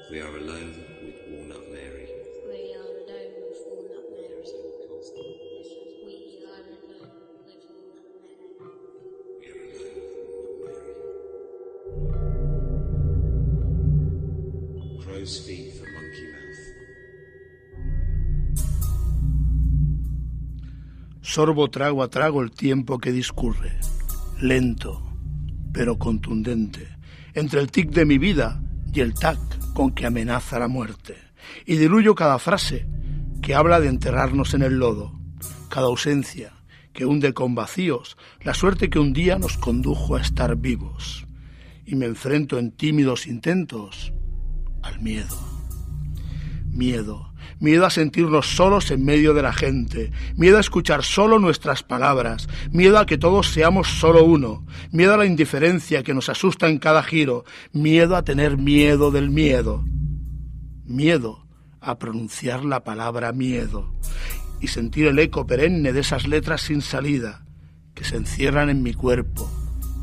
We 0.10 0.22
are 0.22 0.36
alone 0.36 0.84
with 1.04 1.22
Walnut 1.30 1.57
Sorbo 21.38 21.70
trago 21.70 22.02
a 22.02 22.08
trago 22.08 22.42
el 22.42 22.50
tiempo 22.50 22.98
que 22.98 23.12
discurre, 23.12 23.78
lento, 24.42 25.04
pero 25.72 26.00
contundente, 26.00 26.88
entre 27.36 27.60
el 27.60 27.70
tic 27.70 27.92
de 27.92 28.06
mi 28.06 28.18
vida 28.18 28.60
y 28.92 29.02
el 29.02 29.14
tac 29.14 29.38
con 29.76 29.92
que 29.92 30.08
amenaza 30.08 30.58
la 30.58 30.68
muerte. 30.68 31.16
Y 31.68 31.76
diluyo 31.76 32.16
cada 32.16 32.40
frase 32.40 32.88
que 33.40 33.54
habla 33.54 33.80
de 33.80 33.88
enterrarnos 33.88 34.56
en 34.56 34.64
el 34.64 34.80
lodo, 34.80 35.14
cada 35.70 35.86
ausencia 35.86 36.54
que 36.92 37.06
hunde 37.06 37.36
con 37.36 37.54
vacíos 37.54 38.18
la 38.42 38.56
suerte 38.56 38.90
que 38.90 38.98
un 38.98 39.14
día 39.14 39.38
nos 39.38 39.60
condujo 39.60 40.16
a 40.16 40.22
estar 40.22 40.56
vivos. 40.56 41.28
Y 41.86 41.94
me 41.94 42.08
enfrento 42.08 42.58
en 42.58 42.72
tímidos 42.72 43.28
intentos 43.28 44.12
al 44.82 45.00
miedo. 45.02 45.38
Miedo, 46.66 47.32
miedo 47.60 47.86
a 47.86 47.90
sentirnos 47.90 48.56
solos 48.56 48.92
en 48.92 49.04
medio 49.04 49.34
de 49.34 49.42
la 49.42 49.54
gente, 49.54 50.12
miedo 50.36 50.58
a 50.58 50.62
escuchar 50.62 51.04
solo 51.04 51.40
nuestras 51.40 51.84
palabras, 51.84 52.48
miedo 52.72 53.00
a 53.00 53.06
que 53.06 53.18
todos 53.18 53.48
seamos 53.52 53.88
solo 53.88 54.24
uno, 54.24 54.66
miedo 54.92 55.14
a 55.14 55.18
la 55.18 55.26
indiferencia 55.26 56.04
que 56.04 56.14
nos 56.14 56.30
asusta 56.30 56.68
en 56.68 56.78
cada 56.78 57.04
giro, 57.04 57.46
miedo 57.72 58.16
a 58.16 58.24
tener 58.24 58.58
miedo 58.58 59.12
del 59.12 59.30
miedo, 59.30 59.84
miedo 60.86 61.46
a 61.82 61.98
pronunciar 61.98 62.66
la 62.66 62.84
palabra 62.84 63.32
miedo 63.32 63.94
y 64.60 64.68
sentir 64.68 65.08
el 65.08 65.20
eco 65.20 65.46
perenne 65.46 65.94
de 65.94 66.00
esas 66.00 66.28
letras 66.28 66.62
sin 66.62 66.82
salida 66.82 67.46
que 67.94 68.04
se 68.04 68.16
encierran 68.16 68.70
en 68.70 68.84
mi 68.84 68.94
cuerpo 68.94 69.50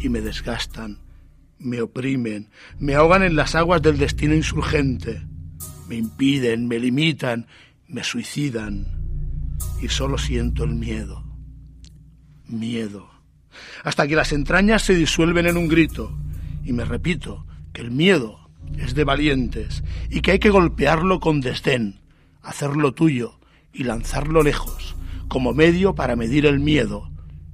y 0.01 0.09
me 0.09 0.21
desgastan, 0.21 0.99
me 1.59 1.81
oprimen, 1.81 2.51
me 2.79 2.95
ahogan 2.95 3.23
en 3.23 3.37
las 3.37 3.55
aguas 3.55 3.83
del 3.83 3.99
destino 3.99 4.35
insurgente 4.35 5.23
me 5.89 5.97
impiden, 5.97 6.69
me 6.69 6.79
limitan, 6.79 7.47
me 7.89 8.05
suicidan 8.05 8.87
y 9.81 9.89
solo 9.89 10.19
siento 10.19 10.65
el 10.65 10.75
miedo. 10.75 11.25
Miedo. 12.47 13.09
Hasta 13.85 14.07
que 14.07 14.17
las 14.17 14.33
entrañas 14.33 14.83
se 14.83 14.95
disuelven 14.95 15.47
en 15.47 15.57
un 15.57 15.69
grito 15.69 16.17
y 16.65 16.73
me 16.73 16.85
repito 16.85 17.47
que 17.73 17.83
el 17.83 17.91
miedo 17.91 18.51
es 18.79 18.95
de 18.95 19.05
valientes 19.05 19.85
y 20.11 20.21
que 20.21 20.33
hay 20.33 20.39
que 20.39 20.51
golpearlo 20.51 21.21
con 21.21 21.41
desdén, 21.41 22.01
hacerlo 22.43 22.93
tuyo 22.93 23.39
y 23.73 23.85
lanzarlo 23.85 24.43
lejos 24.43 24.97
como 25.29 25.53
medio 25.53 25.95
para 25.95 26.17
medir 26.17 26.47
el 26.47 26.61
miedo 26.61 27.11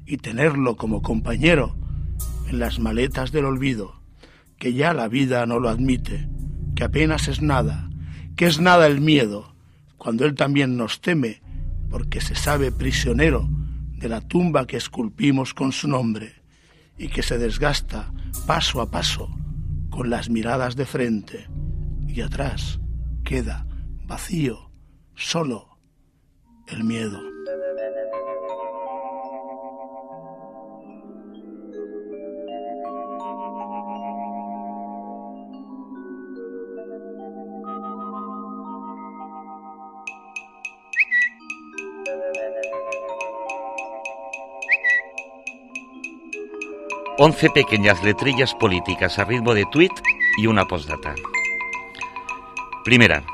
y 0.07 0.19
tenerlo 0.19 0.77
como 0.77 1.03
compañero 1.03 1.77
en 2.49 2.59
las 2.59 2.79
maletas 2.79 3.33
del 3.33 3.45
olvido, 3.45 4.01
que 4.59 4.75
ya 4.75 4.93
la 4.93 5.09
vida 5.09 5.47
no 5.47 5.61
lo 5.61 5.69
admite, 5.69 6.29
que 6.75 6.85
apenas 6.85 7.29
es 7.29 7.41
nada, 7.41 7.90
que 8.41 8.47
es 8.47 8.59
nada 8.59 8.87
el 8.87 9.03
miedo, 9.03 9.55
cuando 9.99 10.25
él 10.25 10.35
también 10.35 10.79
nos 10.79 11.03
teme, 11.03 11.43
porque 11.91 12.23
se 12.23 12.35
sabe 12.35 12.73
prisionero 12.73 13.47
de 13.99 14.09
la 14.09 14.23
tumba 14.23 14.67
que 14.67 14.79
esculpimos 14.79 15.53
con 15.53 15.73
su 15.73 15.89
nombre 15.89 16.33
y 16.97 17.09
que 17.09 17.23
se 17.23 17.37
desgasta 17.37 18.11
paso 18.47 18.81
a 18.81 18.91
paso 18.91 19.29
con 19.91 20.09
las 20.09 20.31
miradas 20.31 20.75
de 20.75 20.87
frente 20.87 21.49
y 22.09 22.23
atrás 22.23 22.81
queda 23.25 23.67
vacío, 24.07 24.71
solo 25.15 25.77
el 26.67 26.83
miedo. 26.83 27.30
Once 47.23 47.51
pequeñas 47.51 48.03
letrillas 48.03 48.55
políticas 48.55 49.19
a 49.19 49.27
ritmo 49.27 49.53
de 49.53 49.67
tweet 49.67 49.91
y 50.39 50.47
una 50.47 50.67
postdata. 50.67 51.15
Primera, 52.83 53.25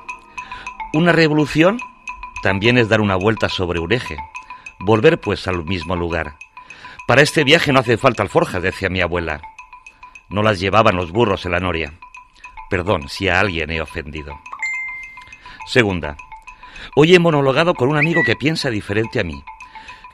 una 0.92 1.12
revolución 1.12 1.79
también 2.42 2.79
es 2.79 2.88
dar 2.88 3.01
una 3.01 3.14
vuelta 3.14 3.49
sobre 3.49 3.79
un 3.79 3.92
eje, 3.92 4.16
volver 4.81 5.20
pues 5.20 5.46
al 5.46 5.64
mismo 5.64 5.94
lugar. 5.94 6.35
Para 7.07 7.22
este 7.22 7.44
viaje 7.44 7.72
no 7.72 7.79
hace 7.79 7.96
falta 7.96 8.25
alforjas, 8.25 8.61
decía 8.61 8.88
mi 8.88 9.03
abuela. 9.03 9.40
No 10.31 10.42
las 10.42 10.59
llevaban 10.59 10.96
los 10.96 11.12
burros 11.12 11.46
en 11.46 11.53
la 11.53 11.61
noria. 11.61 11.92
Perdón 12.68 13.09
si 13.09 13.29
a 13.29 13.38
alguien 13.38 13.70
he 13.70 13.81
ofendido. 13.81 14.37
Segunda, 15.68 16.16
hoy 16.96 17.14
he 17.14 17.20
monologado 17.20 17.72
con 17.75 17.88
un 17.88 17.99
amigo 17.99 18.25
que 18.25 18.35
piensa 18.35 18.68
diferente 18.68 19.20
a 19.20 19.22
mí. 19.22 19.44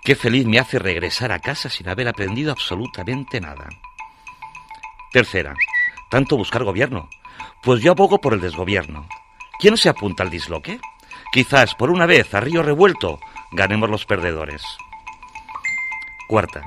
Qué 0.05 0.17
feliz 0.17 0.47
me 0.47 0.59
hace 0.59 0.81
regresar 0.81 1.31
a 1.31 1.39
casa 1.39 1.69
sin 1.69 1.89
haber 1.89 2.09
aprendido 2.09 2.51
absolutamente 2.51 3.41
nada. 3.41 3.69
Tercera, 5.13 5.55
tanto 6.11 6.37
buscar 6.37 6.65
gobierno. 6.65 7.09
Pues 7.63 7.81
yo 7.83 7.93
abogo 7.93 8.21
por 8.21 8.35
el 8.35 8.41
desgobierno. 8.41 9.07
¿Quién 9.61 9.77
se 9.77 9.89
apunta 9.89 10.25
al 10.25 10.31
disloque? 10.31 10.81
Quizás 11.33 11.77
por 11.77 11.91
una 11.91 12.07
vez 12.07 12.35
a 12.35 12.41
río 12.41 12.65
revuelto 12.65 13.21
ganemos 13.53 13.89
los 13.89 14.05
perdedores. 14.05 14.63
Cuarta. 16.27 16.63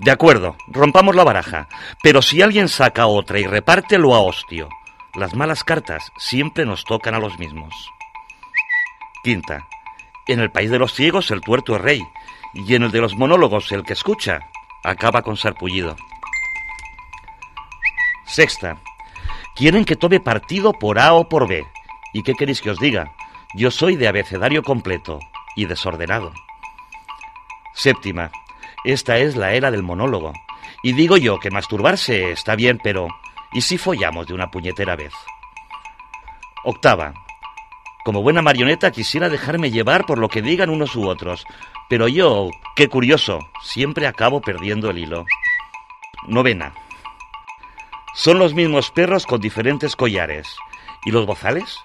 De 0.00 0.10
acuerdo, 0.10 0.56
rompamos 0.66 1.14
la 1.14 1.22
baraja, 1.22 1.68
pero 2.02 2.22
si 2.22 2.42
alguien 2.42 2.68
saca 2.68 3.06
otra 3.06 3.38
y 3.38 3.46
repártelo 3.46 4.16
a 4.16 4.20
hostio, 4.20 4.68
las 5.14 5.34
malas 5.34 5.62
cartas 5.62 6.10
siempre 6.16 6.64
nos 6.64 6.84
tocan 6.84 7.14
a 7.14 7.20
los 7.20 7.38
mismos. 7.38 7.72
Quinta. 9.22 9.68
En 10.26 10.40
el 10.40 10.50
país 10.50 10.70
de 10.70 10.78
los 10.78 10.92
ciegos 10.94 11.30
el 11.30 11.40
tuerto 11.40 11.76
es 11.76 11.82
rey, 11.82 12.02
y 12.54 12.74
en 12.74 12.82
el 12.82 12.90
de 12.90 13.00
los 13.00 13.16
monólogos 13.16 13.72
el 13.72 13.82
que 13.82 13.92
escucha 13.92 14.40
acaba 14.84 15.22
con 15.22 15.36
sarpullido. 15.36 15.96
Sexta. 18.24 18.78
Quieren 19.54 19.84
que 19.84 19.96
tome 19.96 20.20
partido 20.20 20.72
por 20.72 20.98
A 20.98 21.12
o 21.14 21.28
por 21.28 21.46
B. 21.46 21.64
¿Y 22.14 22.22
qué 22.22 22.34
queréis 22.34 22.62
que 22.62 22.70
os 22.70 22.78
diga? 22.78 23.12
Yo 23.54 23.70
soy 23.70 23.96
de 23.96 24.08
abecedario 24.08 24.62
completo 24.62 25.18
y 25.56 25.66
desordenado. 25.66 26.32
Séptima. 27.74 28.30
Esta 28.84 29.18
es 29.18 29.36
la 29.36 29.52
era 29.52 29.70
del 29.70 29.82
monólogo. 29.82 30.32
Y 30.82 30.92
digo 30.92 31.16
yo 31.16 31.38
que 31.38 31.50
masturbarse 31.50 32.32
está 32.32 32.56
bien, 32.56 32.80
pero 32.82 33.08
¿y 33.52 33.60
si 33.60 33.78
follamos 33.78 34.26
de 34.26 34.34
una 34.34 34.50
puñetera 34.50 34.96
vez? 34.96 35.12
Octava. 36.64 37.12
Como 38.04 38.22
buena 38.22 38.42
marioneta 38.42 38.90
quisiera 38.90 39.28
dejarme 39.28 39.70
llevar 39.70 40.06
por 40.06 40.18
lo 40.18 40.28
que 40.28 40.42
digan 40.42 40.70
unos 40.70 40.96
u 40.96 41.06
otros, 41.06 41.44
pero 41.92 42.08
yo, 42.08 42.48
qué 42.74 42.88
curioso, 42.88 43.50
siempre 43.60 44.06
acabo 44.06 44.40
perdiendo 44.40 44.88
el 44.88 44.96
hilo. 44.96 45.26
Novena. 46.26 46.72
Son 48.14 48.38
los 48.38 48.54
mismos 48.54 48.90
perros 48.90 49.26
con 49.26 49.42
diferentes 49.42 49.94
collares. 49.94 50.56
¿Y 51.04 51.10
los 51.10 51.26
bozales? 51.26 51.78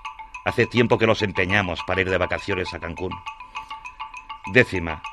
Hace 0.46 0.66
tiempo 0.66 0.98
que 0.98 1.08
los 1.08 1.24
empeñamos 1.24 1.82
para 1.86 2.00
ir 2.00 2.10
de 2.10 2.18
vacaciones 2.18 2.74
a 2.74 2.80
Cancún. 2.80 3.12
Décima. 4.54 5.04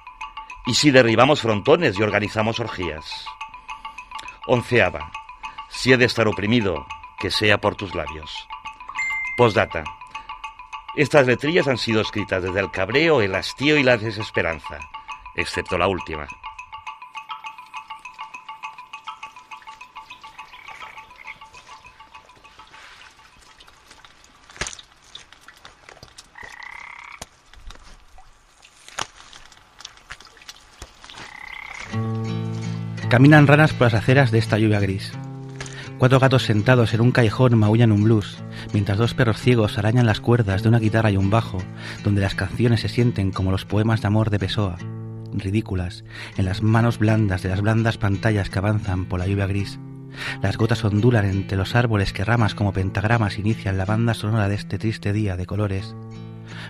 ¿Y 0.64 0.74
si 0.74 0.92
derribamos 0.92 1.42
frontones 1.42 1.98
y 1.98 2.02
organizamos 2.04 2.60
orgías? 2.60 3.26
Onceava. 4.46 5.10
Si 5.70 5.92
he 5.92 5.96
de 5.96 6.04
estar 6.04 6.28
oprimido, 6.28 6.86
que 7.18 7.32
sea 7.32 7.58
por 7.58 7.74
tus 7.74 7.96
labios. 7.96 8.46
Postdata. 9.36 9.82
Estas 10.96 11.26
letrillas 11.26 11.66
han 11.66 11.76
sido 11.76 12.00
escritas 12.00 12.40
desde 12.40 12.60
el 12.60 12.70
cabreo, 12.70 13.20
el 13.20 13.34
hastío 13.34 13.76
y 13.76 13.82
la 13.82 13.96
desesperanza, 13.96 14.78
excepto 15.34 15.76
la 15.76 15.88
última. 15.88 16.28
Caminan 33.08 33.48
ranas 33.48 33.72
por 33.72 33.86
las 33.86 33.94
aceras 33.94 34.30
de 34.30 34.38
esta 34.38 34.58
lluvia 34.58 34.78
gris. 34.78 35.12
Cuatro 35.98 36.18
gatos 36.18 36.42
sentados 36.42 36.92
en 36.92 37.00
un 37.00 37.12
callejón 37.12 37.56
maullan 37.56 37.92
un 37.92 38.02
blues, 38.02 38.42
mientras 38.72 38.98
dos 38.98 39.14
perros 39.14 39.40
ciegos 39.40 39.78
arañan 39.78 40.06
las 40.06 40.20
cuerdas 40.20 40.62
de 40.62 40.68
una 40.68 40.80
guitarra 40.80 41.12
y 41.12 41.16
un 41.16 41.30
bajo, 41.30 41.58
donde 42.02 42.20
las 42.20 42.34
canciones 42.34 42.80
se 42.80 42.88
sienten 42.88 43.30
como 43.30 43.52
los 43.52 43.64
poemas 43.64 44.00
de 44.02 44.08
amor 44.08 44.28
de 44.28 44.40
Pessoa, 44.40 44.76
ridículas, 45.32 46.04
en 46.36 46.46
las 46.46 46.62
manos 46.62 46.98
blandas 46.98 47.42
de 47.42 47.48
las 47.48 47.60
blandas 47.60 47.96
pantallas 47.96 48.50
que 48.50 48.58
avanzan 48.58 49.06
por 49.06 49.20
la 49.20 49.28
lluvia 49.28 49.46
gris. 49.46 49.78
Las 50.42 50.58
gotas 50.58 50.84
ondulan 50.84 51.26
entre 51.26 51.56
los 51.56 51.76
árboles 51.76 52.12
que 52.12 52.24
ramas 52.24 52.56
como 52.56 52.72
pentagramas 52.72 53.38
inician 53.38 53.78
la 53.78 53.84
banda 53.84 54.14
sonora 54.14 54.48
de 54.48 54.56
este 54.56 54.78
triste 54.78 55.12
día 55.12 55.36
de 55.36 55.46
colores. 55.46 55.94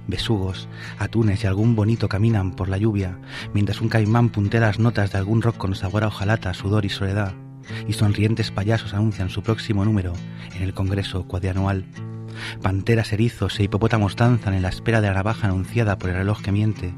Besugos, 0.07 0.69
atunes 0.99 1.43
y 1.45 1.47
algún 1.47 1.75
bonito 1.75 2.09
caminan 2.11 2.53
por 2.53 2.69
la 2.69 2.77
lluvia, 2.77 3.19
mientras 3.55 3.81
un 3.81 3.89
caimán 3.89 4.29
puntea 4.29 4.61
las 4.61 4.79
notas 4.79 5.13
de 5.13 5.19
algún 5.19 5.41
rock 5.41 5.57
con 5.57 5.75
sabor 5.75 6.05
a 6.05 6.09
hojalata, 6.09 6.55
sudor 6.55 6.85
y 6.85 6.91
soledad, 6.91 7.35
y 7.89 7.93
sonrientes 7.93 8.51
payasos 8.51 8.95
anuncian 8.95 9.31
su 9.31 9.43
próximo 9.43 9.85
número 9.85 10.13
en 10.55 10.63
el 10.63 10.75
Congreso 10.75 11.27
cuadrianual. 11.27 11.85
Panteras, 12.63 13.13
erizos 13.13 13.59
e 13.61 13.65
hipopótamos 13.65 14.17
danzan 14.17 14.55
en 14.55 14.63
la 14.63 14.69
espera 14.69 15.01
de 15.01 15.09
la 15.09 15.15
navaja 15.15 15.47
anunciada 15.47 15.99
por 15.99 16.11
el 16.11 16.17
reloj 16.17 16.43
que 16.43 16.53
miente, 16.53 16.95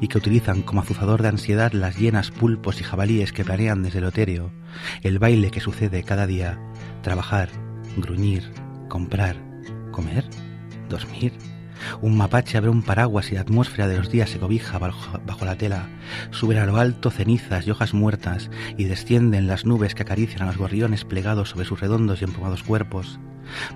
y 0.00 0.08
que 0.08 0.18
utilizan 0.18 0.62
como 0.62 0.80
azuzador 0.80 1.22
de 1.22 1.28
ansiedad 1.28 1.72
las 1.72 1.98
llenas 1.98 2.30
pulpos 2.30 2.80
y 2.80 2.84
jabalíes 2.84 3.32
que 3.32 3.44
planean 3.44 3.82
desde 3.82 3.98
el 3.98 4.04
otéreo, 4.04 4.50
el 5.02 5.18
baile 5.18 5.50
que 5.50 5.60
sucede 5.60 6.02
cada 6.02 6.26
día, 6.26 6.58
trabajar, 7.02 7.50
gruñir, 7.96 8.50
comprar, 8.88 9.36
comer, 9.90 10.24
dormir. 10.88 11.32
Un 12.00 12.16
mapache 12.16 12.58
abre 12.58 12.70
un 12.70 12.82
paraguas 12.82 13.30
y 13.30 13.34
la 13.34 13.42
atmósfera 13.42 13.88
de 13.88 13.98
los 13.98 14.10
días 14.10 14.30
se 14.30 14.38
cobija 14.38 14.78
bajo, 14.78 15.44
la 15.44 15.56
tela. 15.56 15.88
Suben 16.30 16.58
a 16.58 16.66
lo 16.66 16.76
alto 16.76 17.10
cenizas 17.10 17.66
y 17.66 17.70
hojas 17.70 17.94
muertas 17.94 18.50
y 18.76 18.84
descienden 18.84 19.46
las 19.46 19.64
nubes 19.64 19.94
que 19.94 20.02
acarician 20.02 20.42
a 20.42 20.46
los 20.46 20.56
gorriones 20.56 21.04
plegados 21.04 21.50
sobre 21.50 21.66
sus 21.66 21.80
redondos 21.80 22.20
y 22.20 22.24
emplumados 22.24 22.62
cuerpos. 22.62 23.18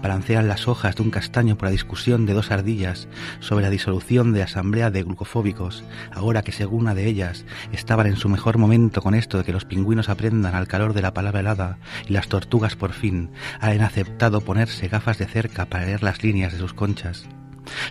Balancean 0.02 0.48
las 0.48 0.68
hojas 0.68 0.96
de 0.96 1.02
un 1.02 1.10
castaño 1.10 1.56
por 1.56 1.66
la 1.66 1.72
discusión 1.72 2.26
de 2.26 2.32
dos 2.32 2.50
ardillas 2.50 3.08
sobre 3.40 3.64
la 3.64 3.70
disolución 3.70 4.32
de 4.32 4.40
la 4.40 4.46
asamblea 4.46 4.90
de 4.90 5.02
glucofóbicos, 5.02 5.84
ahora 6.12 6.42
que 6.42 6.52
según 6.52 6.78
una 6.78 6.94
de 6.94 7.06
ellas 7.06 7.44
estaban 7.72 8.06
en 8.06 8.16
su 8.16 8.28
mejor 8.28 8.56
momento 8.56 9.02
con 9.02 9.14
esto 9.14 9.38
de 9.38 9.44
que 9.44 9.52
los 9.52 9.64
pingüinos 9.64 10.08
aprendan 10.08 10.54
al 10.54 10.68
calor 10.68 10.94
de 10.94 11.02
la 11.02 11.12
palabra 11.12 11.40
helada 11.40 11.78
y 12.08 12.12
las 12.12 12.28
tortugas 12.28 12.76
por 12.76 12.92
fin 12.92 13.30
han 13.60 13.80
aceptado 13.80 14.40
ponerse 14.40 14.88
gafas 14.88 15.18
de 15.18 15.26
cerca 15.26 15.66
para 15.66 15.86
leer 15.86 16.02
las 16.02 16.22
líneas 16.22 16.52
de 16.52 16.58
sus 16.58 16.74
conchas. 16.74 17.28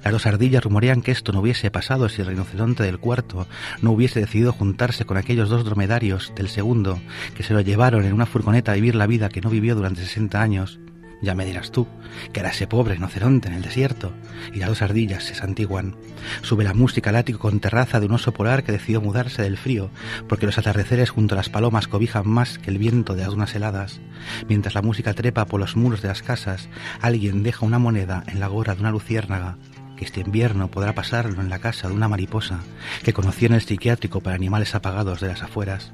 Las 0.03 0.13
dos 0.13 0.25
ardillas 0.25 0.63
rumorean 0.63 1.01
que 1.01 1.11
esto 1.11 1.31
no 1.31 1.41
hubiese 1.41 1.71
pasado 1.71 2.09
si 2.09 2.21
el 2.21 2.27
rinoceronte 2.27 2.83
del 2.83 2.99
cuarto 2.99 3.47
no 3.81 3.91
hubiese 3.91 4.19
decidido 4.19 4.53
juntarse 4.53 5.05
con 5.05 5.17
aquellos 5.17 5.49
dos 5.49 5.65
dromedarios 5.65 6.33
del 6.35 6.49
segundo 6.49 6.99
que 7.35 7.43
se 7.43 7.53
lo 7.53 7.61
llevaron 7.61 8.05
en 8.05 8.13
una 8.13 8.25
furgoneta 8.25 8.71
a 8.71 8.75
vivir 8.75 8.95
la 8.95 9.07
vida 9.07 9.29
que 9.29 9.41
no 9.41 9.49
vivió 9.49 9.75
durante 9.75 10.01
60 10.01 10.41
años. 10.41 10.79
Ya 11.19 11.33
me 11.33 11.45
dirás 11.45 11.71
tú, 11.71 11.87
que 12.31 12.41
era 12.41 12.49
ese 12.49 12.67
pobre 12.67 12.93
rinoceronte 12.93 13.47
en 13.47 13.55
el 13.55 13.63
desierto, 13.63 14.13
y 14.53 14.59
las 14.59 14.69
dos 14.69 14.83
ardillas 14.83 15.23
se 15.23 15.33
santiguan. 15.33 15.95
Sube 16.43 16.63
la 16.63 16.75
música 16.75 17.09
al 17.09 17.15
ático 17.15 17.39
con 17.39 17.59
terraza 17.59 17.99
de 17.99 18.05
un 18.05 18.13
oso 18.13 18.33
polar 18.33 18.63
que 18.63 18.71
decidió 18.71 19.01
mudarse 19.01 19.41
del 19.41 19.57
frío, 19.57 19.89
porque 20.29 20.45
los 20.45 20.59
atardeceres 20.59 21.09
junto 21.09 21.33
a 21.33 21.37
las 21.37 21.49
palomas 21.49 21.87
cobijan 21.87 22.27
más 22.27 22.59
que 22.59 22.69
el 22.69 22.77
viento 22.77 23.15
de 23.15 23.23
las 23.23 23.31
dunas 23.31 23.55
heladas. 23.55 23.99
Mientras 24.47 24.75
la 24.75 24.83
música 24.83 25.15
trepa 25.15 25.45
por 25.45 25.59
los 25.59 25.75
muros 25.75 26.03
de 26.03 26.09
las 26.09 26.21
casas, 26.21 26.69
alguien 27.01 27.41
deja 27.41 27.65
una 27.65 27.79
moneda 27.79 28.23
en 28.27 28.39
la 28.39 28.47
gorra 28.47 28.75
de 28.75 28.81
una 28.81 28.91
luciérnaga. 28.91 29.57
Que 29.97 30.05
este 30.05 30.21
invierno 30.21 30.69
podrá 30.69 30.93
pasarlo 30.93 31.41
en 31.41 31.49
la 31.49 31.59
casa 31.59 31.89
de 31.89 31.93
una 31.93 32.07
mariposa 32.07 32.59
que 33.03 33.11
conoció 33.11 33.47
en 33.47 33.55
el 33.55 33.61
psiquiátrico 33.61 34.21
para 34.21 34.35
animales 34.35 34.75
apagados 34.75 35.19
de 35.19 35.27
las 35.27 35.43
afueras. 35.43 35.91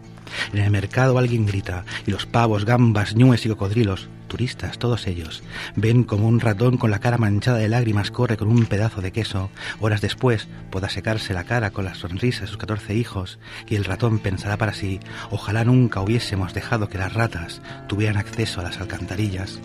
En 0.52 0.60
el 0.60 0.70
mercado 0.70 1.18
alguien 1.18 1.46
grita 1.46 1.86
y 2.06 2.12
los 2.12 2.26
pavos, 2.26 2.66
gambas, 2.66 3.16
ñues 3.16 3.46
y 3.46 3.50
cocodrilos, 3.50 4.10
turistas, 4.28 4.78
todos 4.80 5.08
ellos, 5.08 5.44
ven 5.76 6.04
como 6.04 6.28
un 6.28 6.39
ratón 6.39 6.78
con 6.78 6.92
la 6.92 7.00
cara 7.00 7.18
manchada 7.18 7.58
de 7.58 7.70
lágrimas 7.70 8.12
corre 8.12 8.38
con 8.38 8.48
un 8.48 8.66
pedazo 8.66 9.02
de 9.02 9.12
queso. 9.12 9.50
Horas 9.80 10.02
después 10.02 10.48
podrá 10.72 10.89
secarse 10.89 11.34
la 11.34 11.44
cara 11.44 11.72
con 11.72 11.86
la 11.86 11.96
sonrisa 11.96 12.42
de 12.42 12.48
sus 12.48 12.58
catorce 12.58 12.96
hijos 12.96 13.39
y 13.68 13.76
el 13.76 13.86
ratón 13.86 14.20
pensará 14.20 14.58
para 14.58 14.74
sí, 14.74 15.00
ojalá 15.30 15.63
nunca 15.63 16.02
hubiésemos 16.02 16.54
dejado 16.54 16.89
que 16.89 16.98
las 16.98 17.13
ratas 17.13 17.62
tuvieran 17.88 18.18
acceso 18.18 18.60
a 18.60 18.63
las 18.63 18.80
alcantarillas 18.80 19.60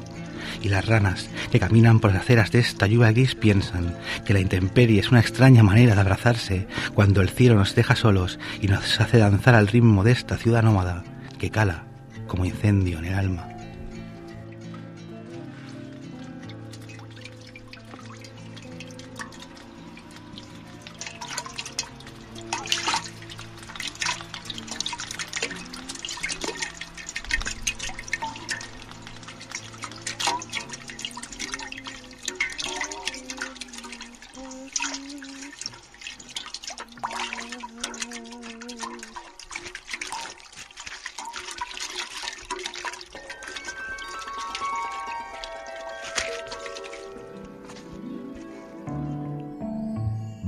y 0.63 0.69
las 0.69 0.87
ranas 0.87 1.29
que 1.51 1.61
caminan 1.61 2.01
por 2.01 2.13
las 2.13 2.23
aceras 2.23 2.51
de 2.51 2.61
esta 2.61 2.87
lluvia 2.87 3.13
gris 3.13 3.35
piensan 3.35 3.95
que 4.25 4.35
la 4.35 4.41
intemperie 4.41 5.01
es 5.01 5.11
una 5.11 5.21
extraña 5.21 5.63
manera 5.63 5.95
de 5.95 6.01
abrazarse 6.01 6.67
cuando 6.95 7.21
el 7.21 7.31
cielo 7.31 7.57
nos 7.57 7.75
deja 7.75 7.97
solos 7.97 8.39
y 8.61 8.69
nos 8.69 9.01
hace 9.01 9.19
danzar 9.19 9.55
al 9.55 9.69
ritmo 9.69 10.05
de 10.05 10.13
esta 10.13 10.37
ciudad 10.37 10.63
nómada 10.63 11.05
que 11.39 11.51
cala 11.51 11.85
como 12.27 12.45
incendio 12.45 12.99
en 12.99 13.07
el 13.07 13.15
alma. 13.15 13.58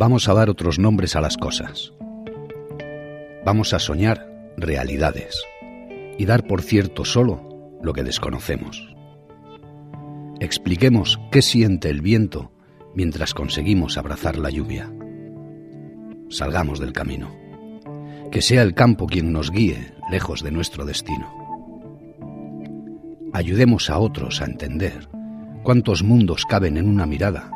Vamos 0.00 0.30
a 0.30 0.32
dar 0.32 0.48
otros 0.48 0.78
nombres 0.78 1.14
a 1.14 1.20
las 1.20 1.36
cosas. 1.36 1.92
Vamos 3.44 3.74
a 3.74 3.78
soñar 3.78 4.26
realidades 4.56 5.44
y 6.16 6.24
dar 6.24 6.46
por 6.46 6.62
cierto 6.62 7.04
solo 7.04 7.76
lo 7.82 7.92
que 7.92 8.02
desconocemos. 8.02 8.96
Expliquemos 10.40 11.20
qué 11.30 11.42
siente 11.42 11.90
el 11.90 12.00
viento 12.00 12.50
mientras 12.94 13.34
conseguimos 13.34 13.98
abrazar 13.98 14.38
la 14.38 14.48
lluvia. 14.48 14.90
Salgamos 16.30 16.80
del 16.80 16.94
camino. 16.94 17.36
Que 18.32 18.40
sea 18.40 18.62
el 18.62 18.72
campo 18.72 19.06
quien 19.06 19.34
nos 19.34 19.50
guíe 19.50 19.92
lejos 20.10 20.42
de 20.42 20.50
nuestro 20.50 20.86
destino. 20.86 21.30
Ayudemos 23.34 23.90
a 23.90 23.98
otros 23.98 24.40
a 24.40 24.46
entender 24.46 25.10
cuántos 25.62 26.02
mundos 26.02 26.46
caben 26.46 26.78
en 26.78 26.88
una 26.88 27.04
mirada, 27.04 27.50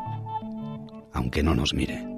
aunque 1.14 1.42
no 1.42 1.54
nos 1.54 1.72
mire. 1.72 2.13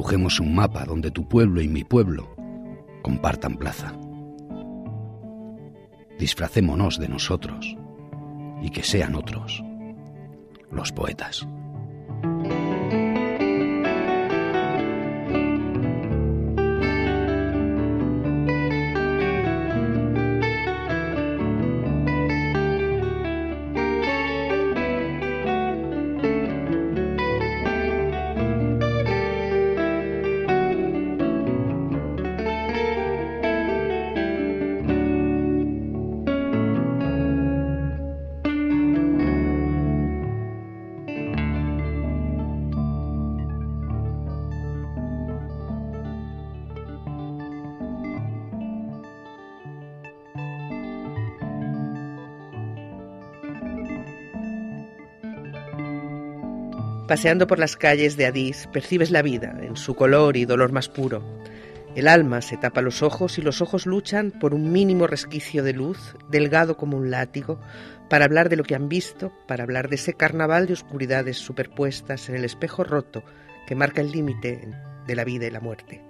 Dibujemos 0.00 0.40
un 0.40 0.54
mapa 0.54 0.86
donde 0.86 1.10
tu 1.10 1.28
pueblo 1.28 1.60
y 1.60 1.68
mi 1.68 1.84
pueblo 1.84 2.34
compartan 3.02 3.58
plaza. 3.58 3.92
Disfracémonos 6.18 6.98
de 6.98 7.06
nosotros 7.06 7.76
y 8.62 8.70
que 8.70 8.82
sean 8.82 9.14
otros 9.14 9.62
los 10.70 10.90
poetas. 10.90 11.46
Paseando 57.10 57.48
por 57.48 57.58
las 57.58 57.76
calles 57.76 58.16
de 58.16 58.24
Adís, 58.24 58.68
percibes 58.72 59.10
la 59.10 59.20
vida 59.20 59.58
en 59.62 59.74
su 59.74 59.96
color 59.96 60.36
y 60.36 60.44
dolor 60.44 60.70
más 60.70 60.88
puro. 60.88 61.24
El 61.96 62.06
alma 62.06 62.40
se 62.40 62.56
tapa 62.56 62.82
los 62.82 63.02
ojos 63.02 63.36
y 63.36 63.42
los 63.42 63.60
ojos 63.60 63.84
luchan 63.84 64.30
por 64.30 64.54
un 64.54 64.70
mínimo 64.70 65.08
resquicio 65.08 65.64
de 65.64 65.72
luz, 65.72 66.14
delgado 66.28 66.76
como 66.76 66.96
un 66.96 67.10
látigo, 67.10 67.60
para 68.08 68.26
hablar 68.26 68.48
de 68.48 68.54
lo 68.54 68.62
que 68.62 68.76
han 68.76 68.88
visto, 68.88 69.32
para 69.48 69.64
hablar 69.64 69.88
de 69.88 69.96
ese 69.96 70.14
carnaval 70.14 70.68
de 70.68 70.74
oscuridades 70.74 71.36
superpuestas 71.38 72.28
en 72.28 72.36
el 72.36 72.44
espejo 72.44 72.84
roto 72.84 73.24
que 73.66 73.74
marca 73.74 74.02
el 74.02 74.12
límite 74.12 74.68
de 75.04 75.14
la 75.16 75.24
vida 75.24 75.48
y 75.48 75.50
la 75.50 75.58
muerte. 75.58 76.04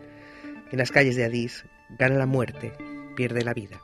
En 0.70 0.76
las 0.76 0.90
calles 0.90 1.16
de 1.16 1.24
Adís 1.24 1.64
gana 1.98 2.16
la 2.16 2.26
muerte, 2.26 2.74
pierde 3.16 3.42
la 3.42 3.54
vida. 3.54 3.80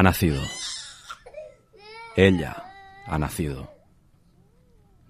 Ha 0.00 0.02
nacido. 0.02 0.40
Ella 2.16 2.72
ha 3.06 3.18
nacido. 3.18 3.70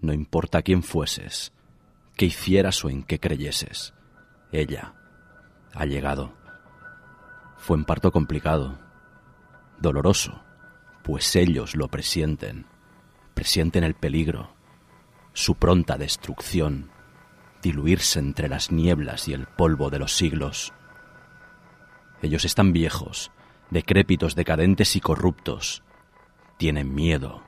No 0.00 0.12
importa 0.12 0.62
quién 0.62 0.82
fueses, 0.82 1.52
qué 2.16 2.24
hicieras 2.26 2.84
o 2.84 2.90
en 2.90 3.04
qué 3.04 3.20
creyeses, 3.20 3.94
ella 4.50 4.94
ha 5.74 5.86
llegado. 5.86 6.34
Fue 7.56 7.76
un 7.76 7.84
parto 7.84 8.10
complicado, 8.10 8.80
doloroso, 9.78 10.42
pues 11.04 11.36
ellos 11.36 11.76
lo 11.76 11.86
presienten, 11.86 12.66
presienten 13.34 13.84
el 13.84 13.94
peligro, 13.94 14.56
su 15.34 15.54
pronta 15.54 15.98
destrucción, 15.98 16.90
diluirse 17.62 18.18
entre 18.18 18.48
las 18.48 18.72
nieblas 18.72 19.28
y 19.28 19.34
el 19.34 19.46
polvo 19.46 19.88
de 19.88 20.00
los 20.00 20.16
siglos. 20.16 20.72
Ellos 22.22 22.44
están 22.44 22.72
viejos, 22.72 23.30
decrépitos, 23.70 24.34
decadentes 24.34 24.96
y 24.96 25.00
corruptos. 25.00 25.82
Tienen 26.56 26.94
miedo. 26.94 27.42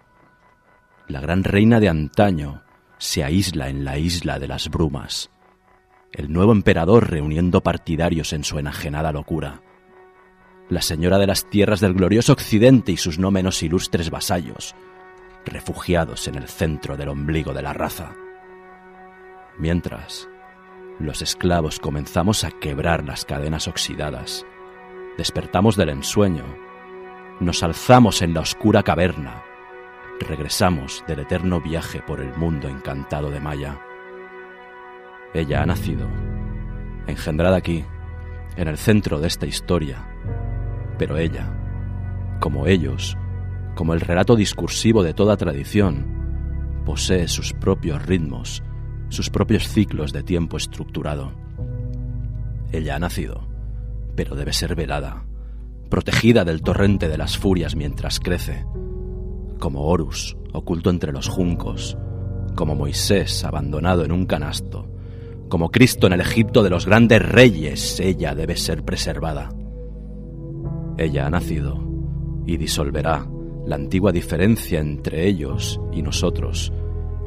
La 1.08 1.20
gran 1.20 1.44
reina 1.44 1.80
de 1.80 1.88
antaño 1.88 2.62
se 2.98 3.24
aísla 3.24 3.68
en 3.68 3.84
la 3.84 3.98
isla 3.98 4.38
de 4.38 4.48
las 4.48 4.68
brumas. 4.68 5.30
El 6.12 6.32
nuevo 6.32 6.52
emperador 6.52 7.10
reuniendo 7.10 7.62
partidarios 7.62 8.32
en 8.32 8.44
su 8.44 8.58
enajenada 8.58 9.12
locura. 9.12 9.60
La 10.68 10.82
señora 10.82 11.18
de 11.18 11.26
las 11.26 11.50
tierras 11.50 11.80
del 11.80 11.94
glorioso 11.94 12.32
occidente 12.32 12.92
y 12.92 12.96
sus 12.96 13.18
no 13.18 13.30
menos 13.30 13.62
ilustres 13.62 14.10
vasallos, 14.10 14.74
refugiados 15.44 16.28
en 16.28 16.36
el 16.36 16.48
centro 16.48 16.96
del 16.96 17.08
ombligo 17.08 17.52
de 17.52 17.62
la 17.62 17.72
raza. 17.72 18.14
Mientras, 19.58 20.28
los 20.98 21.20
esclavos 21.20 21.80
comenzamos 21.80 22.44
a 22.44 22.50
quebrar 22.50 23.04
las 23.04 23.24
cadenas 23.24 23.66
oxidadas, 23.68 24.46
despertamos 25.16 25.76
del 25.76 25.90
ensueño, 25.90 26.44
nos 27.40 27.62
alzamos 27.62 28.22
en 28.22 28.34
la 28.34 28.40
oscura 28.40 28.82
caverna, 28.82 29.42
regresamos 30.20 31.04
del 31.06 31.20
eterno 31.20 31.60
viaje 31.60 32.00
por 32.06 32.20
el 32.20 32.34
mundo 32.36 32.68
encantado 32.68 33.30
de 33.30 33.40
Maya. 33.40 33.80
Ella 35.34 35.62
ha 35.62 35.66
nacido, 35.66 36.08
engendrada 37.06 37.56
aquí, 37.56 37.84
en 38.56 38.68
el 38.68 38.78
centro 38.78 39.18
de 39.18 39.28
esta 39.28 39.46
historia, 39.46 40.06
pero 40.98 41.16
ella, 41.16 41.52
como 42.40 42.66
ellos, 42.66 43.16
como 43.74 43.94
el 43.94 44.00
relato 44.00 44.36
discursivo 44.36 45.02
de 45.02 45.14
toda 45.14 45.36
tradición, 45.36 46.82
posee 46.84 47.28
sus 47.28 47.52
propios 47.52 48.04
ritmos, 48.04 48.62
sus 49.08 49.30
propios 49.30 49.68
ciclos 49.68 50.12
de 50.12 50.22
tiempo 50.22 50.56
estructurado. 50.56 51.32
Ella 52.72 52.96
ha 52.96 52.98
nacido, 52.98 53.51
pero 54.16 54.34
debe 54.34 54.52
ser 54.52 54.74
velada, 54.74 55.24
protegida 55.88 56.44
del 56.44 56.62
torrente 56.62 57.08
de 57.08 57.18
las 57.18 57.36
furias 57.38 57.76
mientras 57.76 58.20
crece, 58.20 58.64
como 59.58 59.82
Horus 59.82 60.36
oculto 60.52 60.90
entre 60.90 61.12
los 61.12 61.28
juncos, 61.28 61.96
como 62.54 62.74
Moisés 62.74 63.44
abandonado 63.44 64.04
en 64.04 64.12
un 64.12 64.26
canasto, 64.26 64.88
como 65.48 65.70
Cristo 65.70 66.06
en 66.06 66.14
el 66.14 66.20
Egipto 66.20 66.62
de 66.62 66.70
los 66.70 66.86
grandes 66.86 67.22
reyes, 67.22 68.00
ella 68.00 68.34
debe 68.34 68.56
ser 68.56 68.84
preservada. 68.84 69.50
Ella 70.98 71.26
ha 71.26 71.30
nacido 71.30 71.82
y 72.46 72.56
disolverá 72.56 73.26
la 73.66 73.76
antigua 73.76 74.12
diferencia 74.12 74.80
entre 74.80 75.26
ellos 75.26 75.80
y 75.92 76.02
nosotros, 76.02 76.72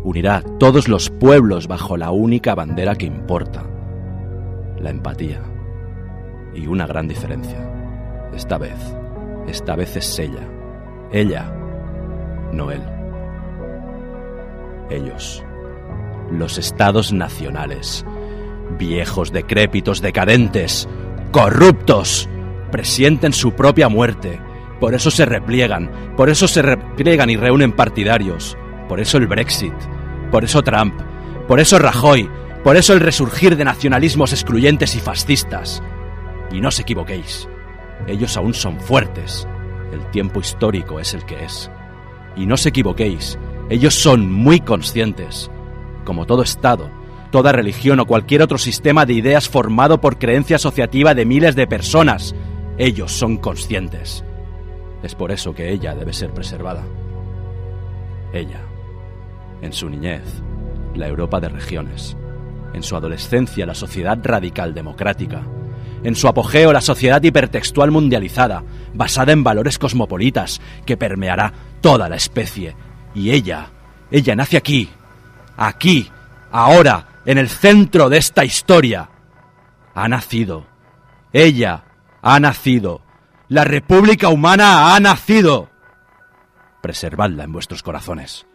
unirá 0.04 0.44
todos 0.60 0.88
los 0.88 1.10
pueblos 1.10 1.68
bajo 1.68 1.98
la 1.98 2.12
única 2.12 2.56
bandera 2.56 2.96
que 2.96 3.06
importa, 3.06 3.66
la 4.80 4.90
empatía. 4.90 5.55
Y 6.56 6.68
una 6.68 6.88
gran 6.88 7.08
diferencia. 7.08 7.60
Esta 8.34 8.58
vez, 8.58 8.78
esta 9.48 9.76
vez 9.76 9.96
es 9.98 10.18
ella. 10.20 10.48
Ella, 11.12 11.54
no 12.52 12.72
él. 12.72 12.82
Ellos. 14.90 15.44
Los 16.32 16.58
estados 16.58 17.14
nacionales. 17.14 18.06
Viejos, 18.80 19.32
decrépitos, 19.32 20.02
decadentes, 20.02 20.88
corruptos. 21.32 22.30
Presienten 22.72 23.34
su 23.34 23.54
propia 23.54 23.90
muerte. 23.90 24.40
Por 24.80 24.94
eso 24.96 25.12
se 25.12 25.26
repliegan. 25.26 25.92
Por 26.16 26.30
eso 26.30 26.48
se 26.48 26.62
repliegan 26.62 27.30
y 27.30 27.38
reúnen 27.38 27.74
partidarios. 27.74 28.58
Por 28.88 29.00
eso 29.00 29.18
el 29.18 29.28
Brexit. 29.28 29.74
Por 30.32 30.44
eso 30.44 30.62
Trump. 30.62 30.96
Por 31.48 31.60
eso 31.60 31.80
Rajoy. 31.80 32.30
Por 32.64 32.78
eso 32.78 32.94
el 32.94 33.00
resurgir 33.00 33.56
de 33.58 33.66
nacionalismos 33.66 34.34
excluyentes 34.34 34.96
y 34.96 35.00
fascistas. 35.00 35.84
Y 36.52 36.62
no 36.62 36.70
os 36.70 36.80
equivoquéis. 36.80 37.48
Ellos 38.08 38.38
aún 38.38 38.54
son 38.54 38.80
fuertes. 38.80 39.48
El 39.92 40.06
tiempo 40.12 40.40
histórico 40.40 41.00
es 41.00 41.14
el 41.14 41.26
que 41.26 41.44
es. 41.44 41.72
Y 42.36 42.46
no 42.46 42.56
os 42.56 42.66
equivoquéis. 42.66 43.38
Ellos 43.70 43.96
son 43.96 44.32
muy 44.32 44.60
conscientes. 44.60 45.50
Como 46.04 46.26
todo 46.26 46.44
Estado, 46.44 46.90
toda 47.32 47.52
religión 47.52 48.00
o 48.00 48.06
cualquier 48.06 48.42
otro 48.42 48.58
sistema 48.58 49.06
de 49.06 49.14
ideas 49.14 49.50
formado 49.50 50.00
por 50.00 50.18
creencia 50.18 50.58
asociativa 50.58 51.14
de 51.14 51.26
miles 51.26 51.56
de 51.56 51.68
personas, 51.68 52.36
ellos 52.78 53.12
son 53.12 53.38
conscientes. 53.38 54.24
Es 55.04 55.16
por 55.16 55.32
eso 55.32 55.54
que 55.54 55.72
ella 55.72 55.96
debe 55.96 56.14
ser 56.14 56.32
preservada. 56.32 56.84
Ella, 58.34 58.62
en 59.62 59.74
su 59.74 59.90
niñez, 59.90 60.24
la 60.96 61.08
Europa 61.08 61.40
de 61.40 61.50
regiones, 61.50 62.18
en 62.74 62.84
su 62.84 62.96
adolescencia, 62.96 63.66
la 63.66 63.76
sociedad 63.76 64.20
radical 64.22 64.74
democrática, 64.74 65.44
en 66.06 66.16
su 66.16 66.28
apogeo, 66.28 66.72
la 66.72 66.82
sociedad 66.82 67.22
hipertextual 67.22 67.90
mundializada, 67.90 68.64
basada 68.94 69.34
en 69.34 69.44
valores 69.44 69.80
cosmopolitas, 69.80 70.62
que 70.86 70.98
permeará 70.98 71.52
toda 71.82 72.08
la 72.08 72.16
especie. 72.16 72.76
Y 73.16 73.32
ella, 73.32 73.72
ella 74.12 74.36
nace 74.36 74.56
aquí, 74.56 74.88
aquí, 75.58 76.12
ahora, 76.52 77.08
en 77.26 77.40
el 77.40 77.50
centro 77.50 78.08
de 78.10 78.20
esta 78.20 78.46
historia. 78.46 79.10
Ha 79.96 80.08
nacido. 80.08 80.68
Ella 81.34 81.86
ha 82.22 82.40
nacido. 82.40 83.02
La 83.48 83.64
República 83.64 84.30
Humana 84.30 84.96
ha 84.96 85.00
nacido. 85.00 85.72
Preservadla 86.84 87.46
en 87.46 87.52
vuestros 87.52 87.82
corazones. 87.82 88.46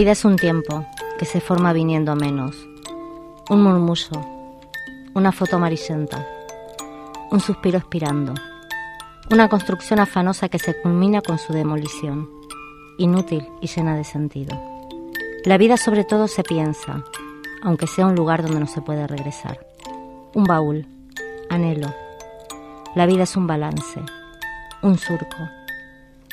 Vida 0.00 0.12
es 0.12 0.24
un 0.24 0.36
tiempo 0.36 0.86
que 1.18 1.26
se 1.26 1.42
forma 1.42 1.74
viniendo 1.74 2.10
a 2.10 2.14
menos. 2.14 2.56
Un 3.50 3.62
murmullo, 3.62 4.18
una 5.12 5.30
foto 5.30 5.56
amarillenta, 5.56 6.26
un 7.30 7.38
suspiro 7.38 7.76
expirando, 7.76 8.32
una 9.30 9.50
construcción 9.50 10.00
afanosa 10.00 10.48
que 10.48 10.58
se 10.58 10.80
culmina 10.80 11.20
con 11.20 11.38
su 11.38 11.52
demolición, 11.52 12.30
inútil 12.96 13.46
y 13.60 13.66
llena 13.66 13.94
de 13.94 14.04
sentido. 14.04 14.58
La 15.44 15.58
vida 15.58 15.76
sobre 15.76 16.04
todo 16.04 16.28
se 16.28 16.44
piensa, 16.44 17.04
aunque 17.62 17.86
sea 17.86 18.06
un 18.06 18.14
lugar 18.14 18.42
donde 18.42 18.60
no 18.60 18.68
se 18.68 18.80
puede 18.80 19.06
regresar. 19.06 19.66
Un 20.32 20.44
baúl, 20.44 20.86
anhelo. 21.50 21.92
La 22.94 23.04
vida 23.04 23.24
es 23.24 23.36
un 23.36 23.46
balance, 23.46 24.00
un 24.80 24.96
surco, 24.96 25.36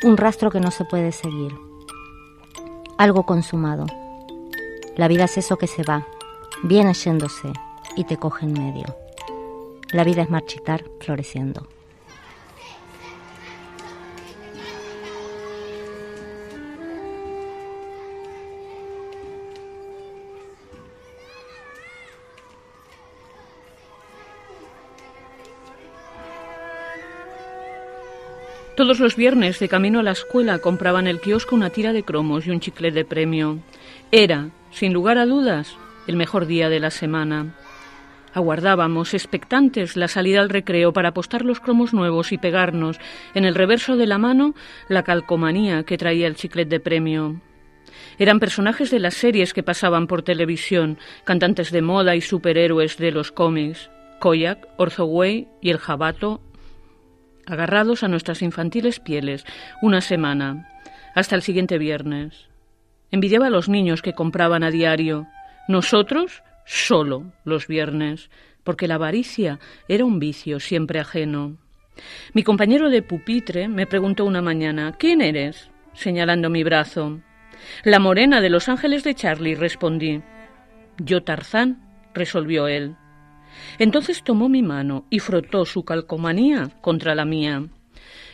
un 0.05 0.15
rastro 0.15 0.51
que 0.51 0.61
no 0.61 0.71
se 0.71 0.85
puede 0.85 1.11
seguir 1.11 1.66
algo 2.97 3.23
consumado. 3.23 3.85
La 4.95 5.07
vida 5.07 5.25
es 5.25 5.37
eso 5.37 5.57
que 5.57 5.67
se 5.67 5.83
va, 5.83 6.07
viene 6.63 6.93
yéndose 6.93 7.51
y 7.95 8.03
te 8.03 8.17
coge 8.17 8.45
en 8.45 8.53
medio. 8.53 8.85
La 9.91 10.03
vida 10.03 10.23
es 10.23 10.29
marchitar 10.29 10.83
floreciendo. 10.99 11.67
Todos 28.77 28.99
los 28.99 29.15
viernes, 29.15 29.57
de 29.57 29.69
camino 29.69 30.01
a 30.01 30.03
la 30.03 30.11
escuela, 30.11 30.59
compraban 30.59 31.07
en 31.07 31.15
el 31.15 31.19
kiosco 31.19 31.55
una 31.55 31.71
tira 31.71 31.93
de 31.93 32.03
cromos 32.03 32.45
y 32.45 32.51
un 32.51 32.59
chicle 32.59 32.91
de 32.91 33.05
premio. 33.05 33.57
Era, 34.11 34.51
sin 34.69 34.93
lugar 34.93 35.17
a 35.17 35.25
dudas, 35.25 35.75
el 36.05 36.15
mejor 36.15 36.45
día 36.45 36.69
de 36.69 36.79
la 36.79 36.91
semana. 36.91 37.55
Aguardábamos, 38.35 39.15
expectantes, 39.15 39.97
la 39.97 40.07
salida 40.07 40.41
al 40.41 40.51
recreo 40.51 40.93
para 40.93 41.09
apostar 41.09 41.43
los 41.43 41.59
cromos 41.59 41.91
nuevos 41.91 42.31
y 42.31 42.37
pegarnos 42.37 42.99
en 43.33 43.45
el 43.45 43.55
reverso 43.55 43.97
de 43.97 44.05
la 44.05 44.19
mano 44.19 44.53
la 44.89 45.01
calcomanía 45.01 45.81
que 45.81 45.97
traía 45.97 46.27
el 46.27 46.35
chiclet 46.35 46.69
de 46.69 46.79
premio. 46.79 47.41
Eran 48.19 48.39
personajes 48.39 48.91
de 48.91 48.99
las 48.99 49.15
series 49.15 49.55
que 49.55 49.63
pasaban 49.63 50.05
por 50.05 50.21
televisión, 50.21 50.99
cantantes 51.23 51.71
de 51.71 51.81
moda 51.81 52.15
y 52.15 52.21
superhéroes 52.21 52.97
de 52.97 53.11
los 53.11 53.31
cómics. 53.31 53.89
Koyak, 54.19 54.67
Orzoway 54.77 55.47
y 55.61 55.71
el 55.71 55.79
Jabato 55.79 56.41
agarrados 57.47 58.03
a 58.03 58.07
nuestras 58.07 58.41
infantiles 58.41 58.99
pieles, 58.99 59.45
una 59.81 60.01
semana, 60.01 60.69
hasta 61.15 61.35
el 61.35 61.41
siguiente 61.41 61.77
viernes. 61.77 62.47
Envidiaba 63.09 63.47
a 63.47 63.49
los 63.49 63.69
niños 63.69 64.01
que 64.01 64.13
compraban 64.13 64.63
a 64.63 64.69
diario, 64.69 65.25
nosotros 65.67 66.43
solo 66.65 67.31
los 67.45 67.67
viernes, 67.67 68.29
porque 68.63 68.87
la 68.87 68.95
avaricia 68.95 69.59
era 69.87 70.05
un 70.05 70.19
vicio 70.19 70.59
siempre 70.59 70.99
ajeno. 70.99 71.57
Mi 72.33 72.43
compañero 72.43 72.89
de 72.89 73.01
pupitre 73.01 73.67
me 73.67 73.87
preguntó 73.87 74.25
una 74.25 74.41
mañana 74.41 74.93
¿Quién 74.99 75.21
eres? 75.21 75.71
señalando 75.93 76.49
mi 76.49 76.63
brazo. 76.63 77.21
La 77.83 77.99
morena 77.99 78.39
de 78.39 78.49
los 78.49 78.69
ángeles 78.69 79.03
de 79.03 79.15
Charlie, 79.15 79.55
respondí. 79.55 80.21
Yo 80.99 81.23
Tarzán, 81.23 81.81
resolvió 82.13 82.67
él. 82.67 82.95
Entonces 83.79 84.23
tomó 84.23 84.49
mi 84.49 84.63
mano 84.63 85.05
y 85.09 85.19
frotó 85.19 85.65
su 85.65 85.83
calcomanía 85.83 86.71
contra 86.81 87.15
la 87.15 87.25
mía. 87.25 87.63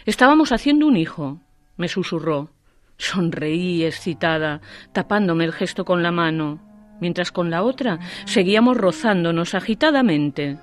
Estábamos 0.05 0.51
haciendo 0.51 0.87
un 0.87 0.97
hijo, 0.97 1.39
me 1.77 1.87
susurró. 1.87 2.49
Sonreí 2.97 3.83
excitada, 3.83 4.61
tapándome 4.91 5.45
el 5.45 5.53
gesto 5.53 5.83
con 5.83 6.03
la 6.03 6.11
mano, 6.11 6.59
mientras 7.01 7.31
con 7.31 7.49
la 7.49 7.63
otra 7.63 7.99
seguíamos 8.25 8.77
rozándonos 8.77 9.55
agitadamente. 9.55 10.57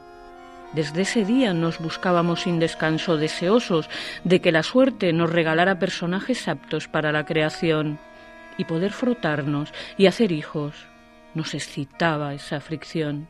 Desde 0.73 1.03
ese 1.03 1.25
día 1.25 1.53
nos 1.53 1.81
buscábamos 1.81 2.43
sin 2.43 2.61
descanso, 2.61 3.17
deseosos 3.17 3.91
de 4.23 4.41
que 4.41 4.53
la 4.53 4.63
suerte 4.63 5.13
nos 5.13 5.31
regalara 5.31 5.81
personajes 5.81 6.47
aptos 6.47 6.87
para 6.87 7.11
la 7.11 7.25
creación 7.25 7.99
y 8.57 8.65
poder 8.65 8.93
frotarnos 8.93 9.73
y 9.97 10.07
hacer 10.07 10.31
hijos. 10.31 10.87
Nos 11.35 11.55
excitaba 11.55 12.35
esa 12.35 12.61
fricción. 12.61 13.29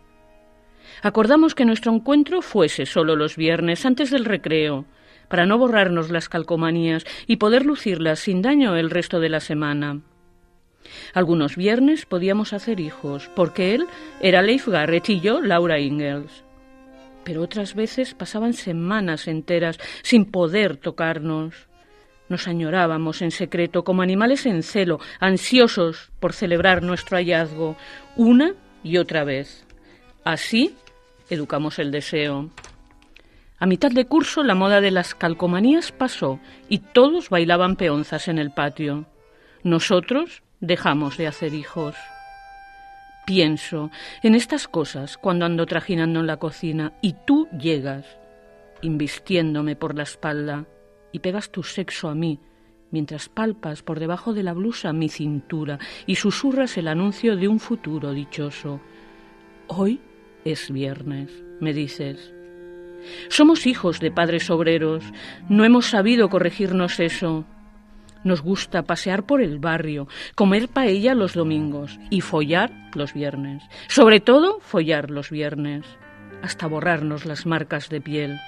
Acordamos 1.03 1.55
que 1.55 1.65
nuestro 1.65 1.93
encuentro 1.93 2.43
fuese 2.43 2.87
solo 2.87 3.17
los 3.17 3.37
viernes 3.37 3.87
antes 3.87 4.11
del 4.11 4.25
recreo, 4.25 4.87
para 5.29 5.47
no 5.47 5.59
borrarnos 5.59 6.11
las 6.11 6.29
calcomanías 6.29 7.05
y 7.27 7.37
poder 7.37 7.65
lucirlas 7.65 8.19
sin 8.19 8.43
daño 8.43 8.77
el 8.77 8.91
resto 8.91 9.21
de 9.21 9.29
la 9.29 9.41
semana. 9.41 10.01
Algunos 11.15 11.57
viernes 11.57 12.05
podíamos 12.07 12.53
hacer 12.53 12.81
hijos, 12.81 13.31
porque 13.35 13.75
él 13.75 13.87
era 14.21 14.43
Leif 14.43 14.69
Garrett 14.69 15.09
y 15.09 15.21
yo 15.21 15.41
Laura 15.41 15.79
Ingalls. 15.79 16.45
Pero 17.25 17.43
otras 17.43 17.75
veces 17.75 18.15
pasaban 18.15 18.55
semanas 18.55 19.29
enteras 19.29 19.79
sin 20.03 20.25
poder 20.25 20.77
tocarnos. 20.77 21.69
Nos 22.29 22.49
añorábamos 22.49 23.23
en 23.23 23.31
secreto, 23.31 23.85
como 23.85 24.03
animales 24.03 24.47
en 24.47 24.63
celo, 24.63 25.01
ansiosos 25.19 26.11
por 26.19 26.33
celebrar 26.33 26.83
nuestro 26.83 27.17
hallazgo, 27.19 27.77
una 28.17 28.55
y 28.83 28.97
otra 28.99 29.25
vez. 29.25 29.67
Así 30.25 30.75
educamos 31.31 31.79
el 31.79 31.91
deseo. 31.91 32.51
A 33.59 33.67
mitad 33.67 33.91
de 33.91 34.07
curso 34.07 34.43
la 34.43 34.55
moda 34.55 34.81
de 34.81 34.91
las 34.91 35.15
calcomanías 35.15 35.93
pasó 35.93 36.41
y 36.69 36.79
todos 36.79 37.31
bailaban 37.31 37.77
peonzas 37.77 38.29
en 38.29 38.39
el 38.39 38.51
patio. 38.51 39.07
Nosotros 39.63 40.43
dejamos 40.61 41.17
de 41.17 41.27
hacer 41.27 41.55
hijos. 41.55 41.95
Pienso 43.27 43.91
en 44.23 44.35
estas 44.35 44.67
cosas 44.67 45.19
cuando 45.19 45.45
ando 45.45 45.67
trajinando 45.67 46.21
en 46.21 46.27
la 46.27 46.39
cocina 46.39 46.95
y 47.03 47.15
tú 47.27 47.49
llegas, 47.57 48.07
invistiéndome 48.83 49.77
por 49.77 49.95
la 49.95 50.05
espalda, 50.05 50.67
y 51.13 51.19
pegas 51.19 51.51
tu 51.51 51.63
sexo 51.63 52.09
a 52.09 52.15
mí, 52.15 52.41
mientras 52.91 53.29
palpas 53.29 53.83
por 53.83 54.01
debajo 54.01 54.33
de 54.33 54.43
la 54.43 54.53
blusa 54.53 54.93
mi 54.93 55.09
cintura 55.09 55.79
y 56.07 56.17
susurras 56.17 56.77
el 56.79 56.89
anuncio 56.89 57.37
de 57.37 57.47
un 57.47 57.61
futuro 57.61 58.13
dichoso. 58.13 58.81
Hoy 59.67 60.01
es 60.45 60.71
viernes, 60.71 61.31
me 61.61 61.73
dices. 61.73 62.33
Somos 63.29 63.67
hijos 63.67 64.01
de 64.01 64.11
padres 64.11 64.51
obreros, 64.51 65.05
no 65.49 65.65
hemos 65.65 65.87
sabido 65.87 66.29
corregirnos 66.29 67.01
eso. 67.01 67.45
Nos 68.23 68.43
gusta 68.43 68.83
pasear 68.83 69.25
por 69.25 69.41
el 69.41 69.59
barrio, 69.59 70.07
comer 70.35 70.69
paella 70.69 71.15
los 71.15 71.33
domingos 71.33 71.99
y 72.11 72.21
follar 72.21 72.71
los 72.95 73.15
viernes. 73.15 73.63
Sobre 73.89 74.21
todo, 74.21 74.61
follar 74.61 75.11
los 75.11 75.31
viernes, 75.31 75.87
hasta 76.43 76.67
borrarnos 76.67 77.25
las 77.25 77.47
marcas 77.47 77.89
de 77.89 78.01
piel. 78.03 78.39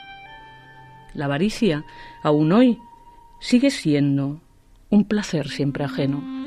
La 1.15 1.25
avaricia, 1.25 1.85
aún 2.23 2.53
hoy, 2.53 2.79
sigue 3.41 3.71
siendo 3.71 4.41
un 4.91 5.05
placer 5.05 5.49
siempre 5.49 5.85
ajeno. 5.85 6.42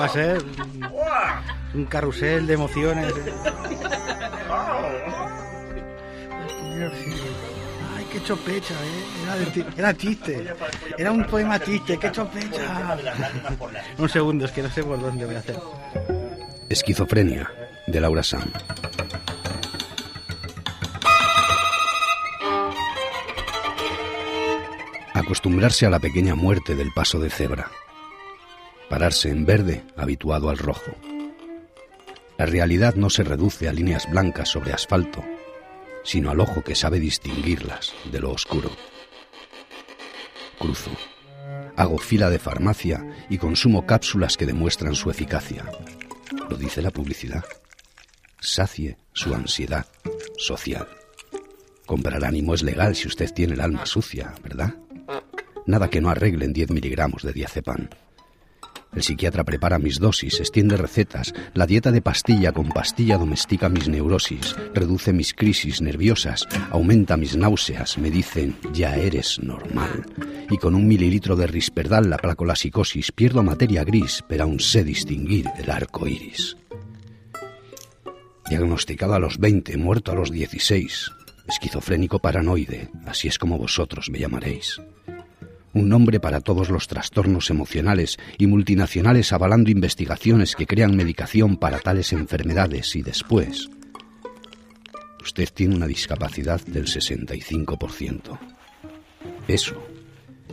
Va 0.00 0.06
a 0.06 0.08
ser, 0.08 0.42
un 1.74 1.84
carrusel 1.84 2.46
de 2.46 2.54
emociones. 2.54 3.12
Ay, 7.94 8.06
qué 8.10 8.22
chopecha, 8.22 8.74
¿eh? 8.74 9.64
Era 9.76 9.94
chiste. 9.94 10.54
Era 10.96 11.12
un 11.12 11.24
poema 11.26 11.60
chiste, 11.60 11.98
qué 11.98 12.10
chopecha. 12.10 12.96
un 13.98 14.08
segundo, 14.08 14.46
es 14.46 14.52
que 14.52 14.62
no 14.62 14.70
sé 14.70 14.82
por 14.82 14.98
dónde 14.98 15.26
voy 15.26 15.34
a 15.34 15.40
hacer. 15.40 15.58
Esquizofrenia, 16.70 17.50
de 17.86 18.00
Laura 18.00 18.22
Sam. 18.22 18.50
Acostumbrarse 25.12 25.84
a 25.84 25.90
la 25.90 25.98
pequeña 25.98 26.34
muerte 26.34 26.74
del 26.74 26.88
paso 26.94 27.20
de 27.20 27.28
cebra. 27.28 27.70
Pararse 28.90 29.30
en 29.30 29.46
verde, 29.46 29.84
habituado 29.96 30.50
al 30.50 30.58
rojo. 30.58 30.90
La 32.36 32.44
realidad 32.44 32.96
no 32.96 33.08
se 33.08 33.22
reduce 33.22 33.68
a 33.68 33.72
líneas 33.72 34.10
blancas 34.10 34.48
sobre 34.48 34.72
asfalto, 34.72 35.24
sino 36.02 36.28
al 36.30 36.40
ojo 36.40 36.64
que 36.64 36.74
sabe 36.74 36.98
distinguirlas 36.98 37.94
de 38.10 38.18
lo 38.18 38.32
oscuro. 38.32 38.68
Cruzo. 40.58 40.90
Hago 41.76 41.98
fila 41.98 42.30
de 42.30 42.40
farmacia 42.40 43.06
y 43.30 43.38
consumo 43.38 43.86
cápsulas 43.86 44.36
que 44.36 44.44
demuestran 44.44 44.96
su 44.96 45.08
eficacia. 45.08 45.70
Lo 46.48 46.56
dice 46.56 46.82
la 46.82 46.90
publicidad. 46.90 47.44
Sacie 48.40 48.96
su 49.12 49.32
ansiedad 49.36 49.86
social. 50.36 50.88
Comprar 51.86 52.24
ánimo 52.24 52.54
es 52.54 52.64
legal 52.64 52.96
si 52.96 53.06
usted 53.06 53.32
tiene 53.32 53.54
el 53.54 53.60
alma 53.60 53.86
sucia, 53.86 54.34
¿verdad? 54.42 54.74
Nada 55.66 55.88
que 55.88 56.00
no 56.00 56.10
arreglen 56.10 56.52
10 56.52 56.70
miligramos 56.72 57.22
de 57.22 57.32
diazepam. 57.32 57.88
El 58.92 59.02
psiquiatra 59.02 59.44
prepara 59.44 59.78
mis 59.78 60.00
dosis, 60.00 60.40
extiende 60.40 60.76
recetas, 60.76 61.32
la 61.54 61.66
dieta 61.66 61.92
de 61.92 62.02
pastilla 62.02 62.50
con 62.50 62.70
pastilla 62.70 63.18
domestica 63.18 63.68
mis 63.68 63.88
neurosis, 63.88 64.56
reduce 64.74 65.12
mis 65.12 65.32
crisis 65.32 65.80
nerviosas, 65.80 66.46
aumenta 66.70 67.16
mis 67.16 67.36
náuseas, 67.36 67.98
me 67.98 68.10
dicen, 68.10 68.56
ya 68.72 68.96
eres 68.96 69.38
normal. 69.40 70.06
Y 70.50 70.58
con 70.58 70.74
un 70.74 70.88
mililitro 70.88 71.36
de 71.36 71.46
risperdal 71.46 72.12
aplaco 72.12 72.44
la 72.44 72.56
psicosis, 72.56 73.12
pierdo 73.12 73.44
materia 73.44 73.84
gris, 73.84 74.24
pero 74.26 74.42
aún 74.42 74.58
sé 74.58 74.82
distinguir 74.82 75.46
el 75.56 75.70
arco 75.70 76.08
iris. 76.08 76.56
Diagnosticado 78.48 79.14
a 79.14 79.20
los 79.20 79.38
20, 79.38 79.76
muerto 79.76 80.10
a 80.10 80.16
los 80.16 80.32
16. 80.32 81.12
Esquizofrénico 81.46 82.18
paranoide, 82.18 82.90
así 83.06 83.28
es 83.28 83.38
como 83.38 83.56
vosotros 83.56 84.10
me 84.10 84.18
llamaréis. 84.18 84.80
Un 85.72 85.88
nombre 85.88 86.20
para 86.20 86.40
todos 86.40 86.68
los 86.68 86.88
trastornos 86.88 87.50
emocionales 87.50 88.18
y 88.38 88.46
multinacionales 88.46 89.32
avalando 89.32 89.70
investigaciones 89.70 90.56
que 90.56 90.66
crean 90.66 90.96
medicación 90.96 91.56
para 91.56 91.78
tales 91.78 92.12
enfermedades 92.12 92.96
y 92.96 93.02
después. 93.02 93.68
Usted 95.22 95.48
tiene 95.54 95.76
una 95.76 95.86
discapacidad 95.86 96.60
del 96.66 96.86
65%. 96.86 98.38
Eso 99.46 99.80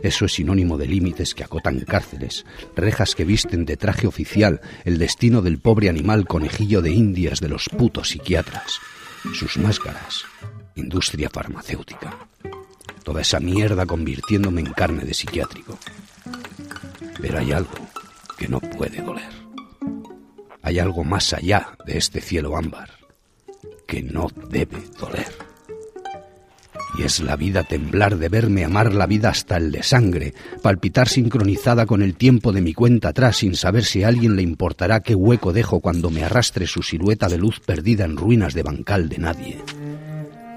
eso 0.02 0.26
es 0.26 0.32
sinónimo 0.32 0.78
de 0.78 0.86
límites 0.86 1.34
que 1.34 1.44
acotan 1.44 1.80
cárceles, 1.80 2.44
rejas 2.76 3.14
que 3.14 3.24
visten 3.24 3.64
de 3.64 3.76
traje 3.76 4.06
oficial 4.06 4.60
el 4.84 4.98
destino 4.98 5.42
del 5.42 5.58
pobre 5.58 5.88
animal 5.88 6.26
conejillo 6.26 6.82
de 6.82 6.90
indias 6.90 7.40
de 7.40 7.48
los 7.48 7.68
putos 7.68 8.10
psiquiatras, 8.10 8.78
sus 9.34 9.56
máscaras, 9.58 10.24
industria 10.76 11.28
farmacéutica. 11.30 12.16
Toda 13.08 13.22
esa 13.22 13.40
mierda 13.40 13.86
convirtiéndome 13.86 14.60
en 14.60 14.70
carne 14.74 15.02
de 15.02 15.14
psiquiátrico. 15.14 15.78
Pero 17.18 17.38
hay 17.38 17.52
algo 17.52 17.72
que 18.36 18.48
no 18.48 18.60
puede 18.60 19.00
doler. 19.00 19.32
Hay 20.60 20.78
algo 20.78 21.04
más 21.04 21.32
allá 21.32 21.70
de 21.86 21.96
este 21.96 22.20
cielo 22.20 22.54
ámbar 22.54 22.90
que 23.86 24.02
no 24.02 24.26
debe 24.50 24.82
doler. 25.00 25.32
Y 26.98 27.04
es 27.04 27.20
la 27.20 27.36
vida 27.36 27.64
temblar 27.64 28.18
de 28.18 28.28
verme 28.28 28.66
amar 28.66 28.92
la 28.92 29.06
vida 29.06 29.30
hasta 29.30 29.56
el 29.56 29.72
de 29.72 29.82
sangre, 29.82 30.34
palpitar 30.60 31.08
sincronizada 31.08 31.86
con 31.86 32.02
el 32.02 32.14
tiempo 32.14 32.52
de 32.52 32.60
mi 32.60 32.74
cuenta 32.74 33.08
atrás 33.08 33.38
sin 33.38 33.56
saber 33.56 33.86
si 33.86 34.02
a 34.02 34.08
alguien 34.08 34.36
le 34.36 34.42
importará 34.42 35.00
qué 35.00 35.14
hueco 35.14 35.54
dejo 35.54 35.80
cuando 35.80 36.10
me 36.10 36.24
arrastre 36.24 36.66
su 36.66 36.82
silueta 36.82 37.28
de 37.28 37.38
luz 37.38 37.58
perdida 37.60 38.04
en 38.04 38.18
ruinas 38.18 38.52
de 38.52 38.64
bancal 38.64 39.08
de 39.08 39.16
nadie. 39.16 39.64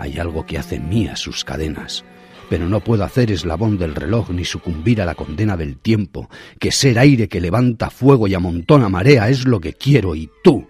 Hay 0.02 0.20
algo 0.20 0.45
que 0.45 0.58
hace 0.58 0.82
mías 0.82 1.22
sus 1.22 1.45
cadenas, 1.45 2.04
pero 2.52 2.68
no 2.68 2.82
puedo 2.82 3.06
hacer 3.06 3.32
eslabón 3.32 3.78
del 3.78 3.95
reloj 3.95 4.30
ni 4.32 4.43
sucumbir 4.43 5.02
a 5.02 5.06
la 5.06 5.16
condena 5.16 5.56
del 5.56 5.78
tiempo, 5.78 6.30
que 6.60 6.74
ser 6.74 6.99
aire 6.99 7.30
que 7.30 7.39
levanta 7.39 7.89
fuego 7.89 8.28
y 8.28 8.34
amontona 8.34 8.89
marea 8.89 9.30
es 9.30 9.47
lo 9.47 9.62
que 9.62 9.72
quiero 9.72 10.16
y 10.16 10.30
tú, 10.43 10.68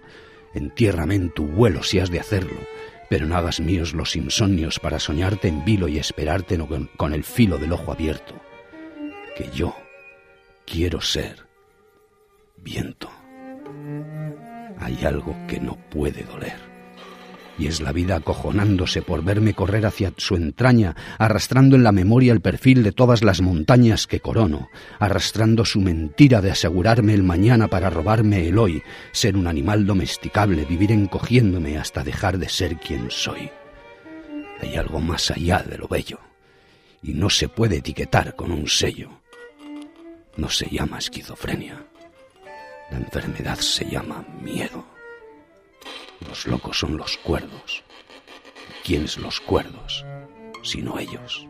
entiérrame 0.54 1.16
en 1.16 1.30
tu 1.30 1.44
vuelo 1.44 1.82
si 1.82 1.98
has 1.98 2.08
de 2.08 2.20
hacerlo 2.20 2.54
pero 3.10 3.26
no 3.26 3.36
hagas 3.36 3.58
míos 3.58 3.94
los 3.94 4.14
insomnios 4.14 4.78
para 4.78 5.00
soñarte 5.00 5.48
en 5.48 5.64
vilo 5.64 5.88
y 5.88 5.98
esperarte 5.98 6.56
con, 6.96 7.12
el 7.12 7.24
filo 7.24 7.58
del 7.58 7.72
ojo 7.72 7.92
abierto. 7.92 8.32
Que 9.36 9.50
yo 9.54 9.76
quiero 10.64 11.02
ser 11.02 11.46
viento. 12.56 13.10
Hay 14.78 15.04
algo 15.04 15.36
que 15.46 15.60
no 15.60 15.76
puede 15.90 16.22
doler 16.22 16.71
y 17.58 17.66
es 17.66 17.80
la 17.80 17.92
vida 17.92 18.16
acojonándose 18.16 19.02
por 19.02 19.22
verme 19.22 19.54
correr 19.54 19.86
hacia 19.86 20.12
su 20.16 20.36
entraña, 20.36 20.96
arrastrando 21.18 21.76
en 21.76 21.84
la 21.84 21.92
memoria 21.92 22.32
el 22.32 22.40
perfil 22.40 22.82
de 22.82 22.92
todas 22.92 23.22
las 23.22 23.40
montañas 23.40 24.06
que 24.06 24.20
corono, 24.20 24.68
arrastrando 24.98 25.64
su 25.64 25.80
mentira 25.80 26.40
de 26.40 26.50
asegurarme 26.50 27.14
el 27.14 27.22
mañana 27.22 27.68
para 27.68 27.90
robarme 27.90 28.48
el 28.48 28.58
hoy, 28.58 28.82
ser 29.12 29.36
un 29.36 29.46
animal 29.46 29.86
domesticable, 29.86 30.64
vivir 30.64 30.92
encogiéndome 30.92 31.78
hasta 31.78 32.04
dejar 32.04 32.38
de 32.38 32.48
ser 32.48 32.76
quien 32.76 33.10
soy. 33.10 33.50
Hay 34.60 34.76
algo 34.76 35.00
más 35.00 35.30
allá 35.30 35.62
de 35.62 35.76
lo 35.76 35.88
bello, 35.88 36.20
y 37.02 37.12
no 37.12 37.28
se 37.28 37.48
puede 37.48 37.78
etiquetar 37.78 38.36
con 38.36 38.52
un 38.52 38.68
sello. 38.68 39.10
No 40.36 40.48
se 40.48 40.68
llama 40.70 40.98
esquizofrenia. 40.98 41.84
La 42.90 42.98
enfermedad 42.98 43.58
se 43.58 43.84
llama 43.84 44.24
miedo. 44.42 44.91
Los 46.28 46.46
locos 46.46 46.78
son 46.78 46.96
los 46.96 47.16
cuerdos. 47.18 47.82
¿Quiénes 48.84 49.18
los 49.18 49.40
cuerdos? 49.40 50.04
Sino 50.62 50.98
ellos. 50.98 51.46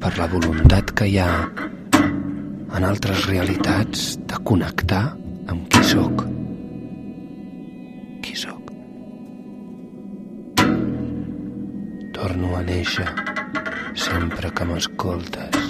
Per 0.00 0.16
la 0.16 0.26
voluntat 0.32 0.90
que 0.96 1.06
hi 1.10 1.18
ha 1.20 1.32
en 2.76 2.86
altres 2.88 3.26
realitats 3.28 4.14
de 4.30 4.38
connectar 4.48 5.02
amb 5.52 5.66
qui 5.72 5.82
sóc. 5.90 6.22
Qui 8.24 8.36
sóc? 8.42 8.70
Torno 12.16 12.54
a 12.56 12.62
néixer 12.70 13.08
sempre 14.06 14.52
que 14.56 14.68
m'escoltes. 14.70 15.68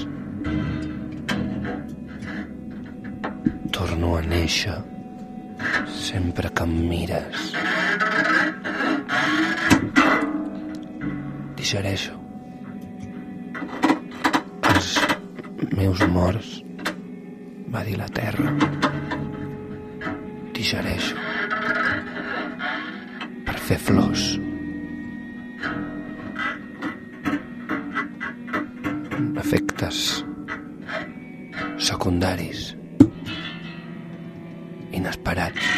Torno 3.81 4.15
a 4.21 4.23
néixer 4.31 4.79
sempre 5.99 6.55
que 6.55 6.71
em 6.71 6.79
mires. 6.95 7.51
Digereixo 11.59 12.20
meus 15.81 16.01
morts, 16.13 16.49
va 17.73 17.81
dir 17.87 17.95
la 17.97 18.09
terra. 18.13 18.51
Digereixo 20.53 21.17
per 23.47 23.55
fer 23.69 23.79
flors. 23.81 24.25
Efectes 29.41 30.03
secundaris 31.89 32.67
inesperats. 35.01 35.73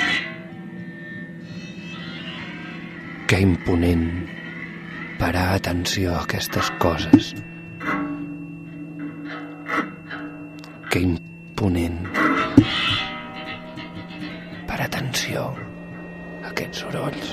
Que 3.31 3.39
imponent 3.47 4.05
parar 5.23 5.47
atenció 5.61 6.17
a 6.17 6.25
aquestes 6.27 6.75
coses. 6.83 7.33
Que 10.93 11.01
imponent 11.01 11.95
parar 14.68 14.84
atenció 14.90 15.45
a 16.45 16.51
aquests 16.51 16.82
sorolls. 16.82 17.30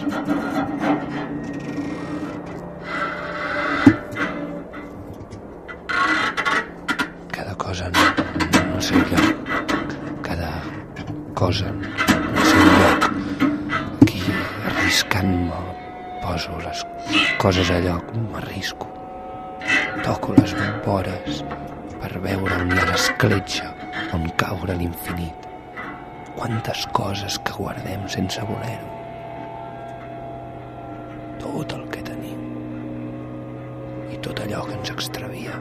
Cada 7.35 7.57
cosa 7.65 7.91
no, 7.97 8.05
no 8.55 8.63
al 8.77 8.85
seu 8.91 9.03
lloc. 9.11 9.51
Cada 10.29 10.51
cosa 11.43 11.73
no 11.75 11.91
al 11.91 12.45
seu 12.53 12.63
lloc. 12.79 13.09
Aquí, 14.05 14.23
arriscant-me, 14.71 15.59
poso 16.23 16.55
les 16.63 16.87
coses 17.43 17.75
a 17.75 17.83
lloc, 17.89 18.15
m'arrisco. 18.31 18.87
Toco 20.07 20.39
les 20.39 20.55
vores 20.87 21.43
veure 22.23 22.55
ha 22.55 22.85
l'escletxa 22.89 23.69
on 24.15 24.27
caure 24.41 24.75
l'infinit. 24.79 25.47
Quantes 26.35 26.85
coses 26.95 27.37
que 27.43 27.55
guardem 27.57 28.05
sense 28.11 28.43
voler-ho. 28.47 28.91
Tot 31.43 31.75
el 31.77 31.85
que 31.93 32.03
tenim. 32.11 32.45
I 34.13 34.19
tot 34.25 34.43
allò 34.45 34.65
que 34.67 34.77
ens 34.79 34.93
extravia. 34.95 35.57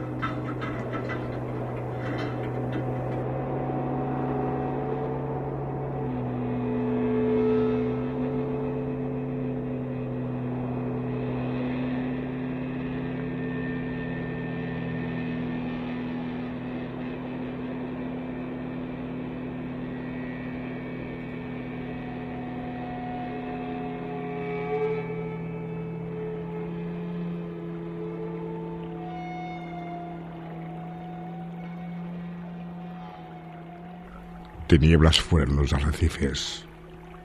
Tinieblas 34.69 35.19
fueron 35.19 35.55
los 35.55 35.73
arrecifes, 35.73 36.63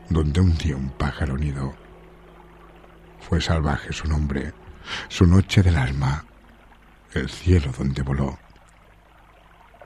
donde 0.09 0.41
un 0.41 0.57
día 0.57 0.79
un 0.79 0.89
pájaro 0.89 1.37
nido. 1.37 1.75
Fue 3.21 3.39
salvaje 3.39 3.93
su 3.93 4.09
nombre, 4.09 4.55
su 5.09 5.27
noche 5.27 5.63
del 5.63 5.77
alma, 5.77 6.25
el 7.13 7.29
cielo 7.29 7.71
donde 7.77 8.01
voló. 8.01 8.39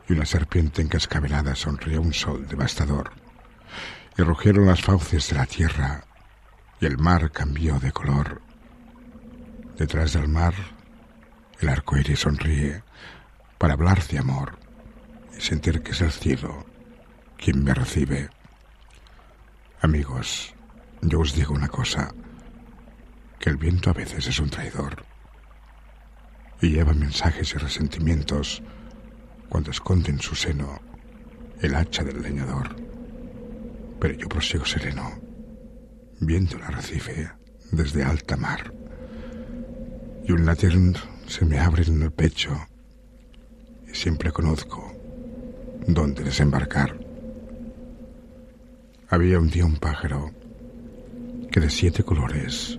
Y 0.08 0.12
una 0.12 0.24
serpiente 0.24 0.82
encascabelada 0.82 1.56
sonrió 1.56 2.00
un 2.00 2.12
sol 2.12 2.46
devastador. 2.46 3.10
Y 4.16 4.22
rugieron 4.22 4.66
las 4.66 4.80
fauces 4.80 5.28
de 5.28 5.34
la 5.34 5.46
tierra, 5.46 6.04
y 6.80 6.86
el 6.86 6.96
mar 6.96 7.32
cambió 7.32 7.80
de 7.80 7.90
color. 7.90 8.40
Detrás 9.76 10.12
del 10.12 10.28
mar, 10.28 10.54
el 11.58 11.70
arco 11.70 11.96
iris 11.96 12.20
sonríe 12.20 12.84
para 13.58 13.72
hablar 13.72 14.06
de 14.06 14.18
amor 14.20 14.60
y 15.36 15.40
sentir 15.40 15.82
que 15.82 15.90
es 15.90 16.00
el 16.02 16.12
cielo 16.12 16.67
quien 17.38 17.64
me 17.64 17.72
recibe. 17.72 18.28
Amigos, 19.80 20.54
yo 21.02 21.20
os 21.20 21.34
digo 21.34 21.54
una 21.54 21.68
cosa, 21.68 22.12
que 23.38 23.50
el 23.50 23.56
viento 23.56 23.90
a 23.90 23.94
veces 23.94 24.26
es 24.26 24.40
un 24.40 24.50
traidor 24.50 25.04
y 26.60 26.70
lleva 26.70 26.92
mensajes 26.92 27.54
y 27.54 27.58
resentimientos 27.58 28.62
cuando 29.48 29.70
esconde 29.70 30.10
en 30.10 30.20
su 30.20 30.34
seno 30.34 30.80
el 31.60 31.74
hacha 31.76 32.02
del 32.02 32.20
leñador. 32.20 32.74
Pero 34.00 34.14
yo 34.14 34.28
prosigo 34.28 34.64
sereno, 34.64 35.20
viendo 36.20 36.56
el 36.56 36.62
arrecife 36.62 37.30
desde 37.70 38.02
alta 38.04 38.36
mar, 38.36 38.72
y 40.24 40.32
un 40.32 40.44
latir 40.44 40.76
se 41.26 41.44
me 41.44 41.58
abre 41.58 41.84
en 41.84 42.02
el 42.02 42.12
pecho, 42.12 42.56
y 43.86 43.94
siempre 43.94 44.30
conozco 44.30 44.92
dónde 45.86 46.22
desembarcar. 46.24 47.07
Había 49.10 49.38
un 49.38 49.48
día 49.48 49.64
un 49.64 49.76
pájaro 49.76 50.32
que 51.50 51.60
de 51.60 51.70
siete 51.70 52.02
colores 52.02 52.78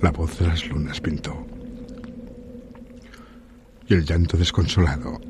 la 0.00 0.12
voz 0.12 0.38
de 0.38 0.46
las 0.46 0.64
lunas 0.68 1.00
pintó, 1.00 1.44
y 3.88 3.94
el 3.94 4.04
llanto 4.04 4.36
desconsolado 4.36 5.20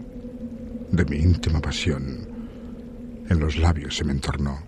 de 0.92 1.04
mi 1.06 1.16
íntima 1.16 1.62
pasión 1.62 2.28
en 3.30 3.40
los 3.40 3.56
labios 3.56 3.96
se 3.96 4.04
me 4.04 4.12
entornó. 4.12 4.58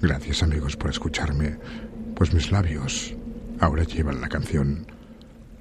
Gracias 0.00 0.42
amigos 0.42 0.78
por 0.78 0.88
escucharme, 0.88 1.58
pues 2.14 2.32
mis 2.32 2.50
labios 2.50 3.14
ahora 3.60 3.82
llevan 3.82 4.22
la 4.22 4.30
canción, 4.30 4.86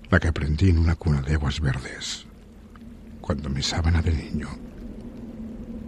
la 0.09 0.17
que 0.21 0.29
aprendí 0.29 0.69
en 0.69 0.77
una 0.77 0.95
cuna 0.95 1.21
de 1.21 1.33
aguas 1.33 1.59
verdes, 1.59 2.25
cuando 3.19 3.49
mi 3.49 3.61
sábana 3.61 4.01
de 4.01 4.13
niño 4.13 4.47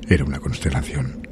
era 0.10 0.26
una 0.26 0.40
constelación. 0.40 1.27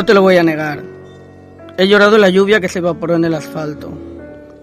No 0.00 0.06
te 0.06 0.14
lo 0.14 0.22
voy 0.22 0.38
a 0.38 0.42
negar. 0.42 0.82
He 1.76 1.86
llorado 1.86 2.16
la 2.16 2.30
lluvia 2.30 2.58
que 2.58 2.70
se 2.70 2.78
evaporó 2.78 3.16
en 3.16 3.24
el 3.26 3.34
asfalto 3.34 3.92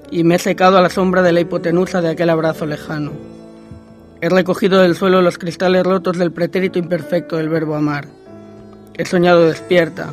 y 0.10 0.24
me 0.24 0.34
he 0.34 0.40
secado 0.40 0.80
a 0.80 0.82
la 0.82 0.90
sombra 0.90 1.22
de 1.22 1.32
la 1.32 1.42
hipotenusa 1.42 2.02
de 2.02 2.10
aquel 2.10 2.32
abrazo 2.32 2.66
lejano. 2.66 3.12
He 4.20 4.30
recogido 4.30 4.82
del 4.82 4.96
suelo 4.96 5.22
los 5.22 5.38
cristales 5.38 5.84
rotos 5.84 6.18
del 6.18 6.32
pretérito 6.32 6.80
imperfecto 6.80 7.38
del 7.38 7.50
verbo 7.50 7.76
amar. 7.76 8.08
He 8.96 9.06
soñado 9.06 9.46
despierta. 9.46 10.10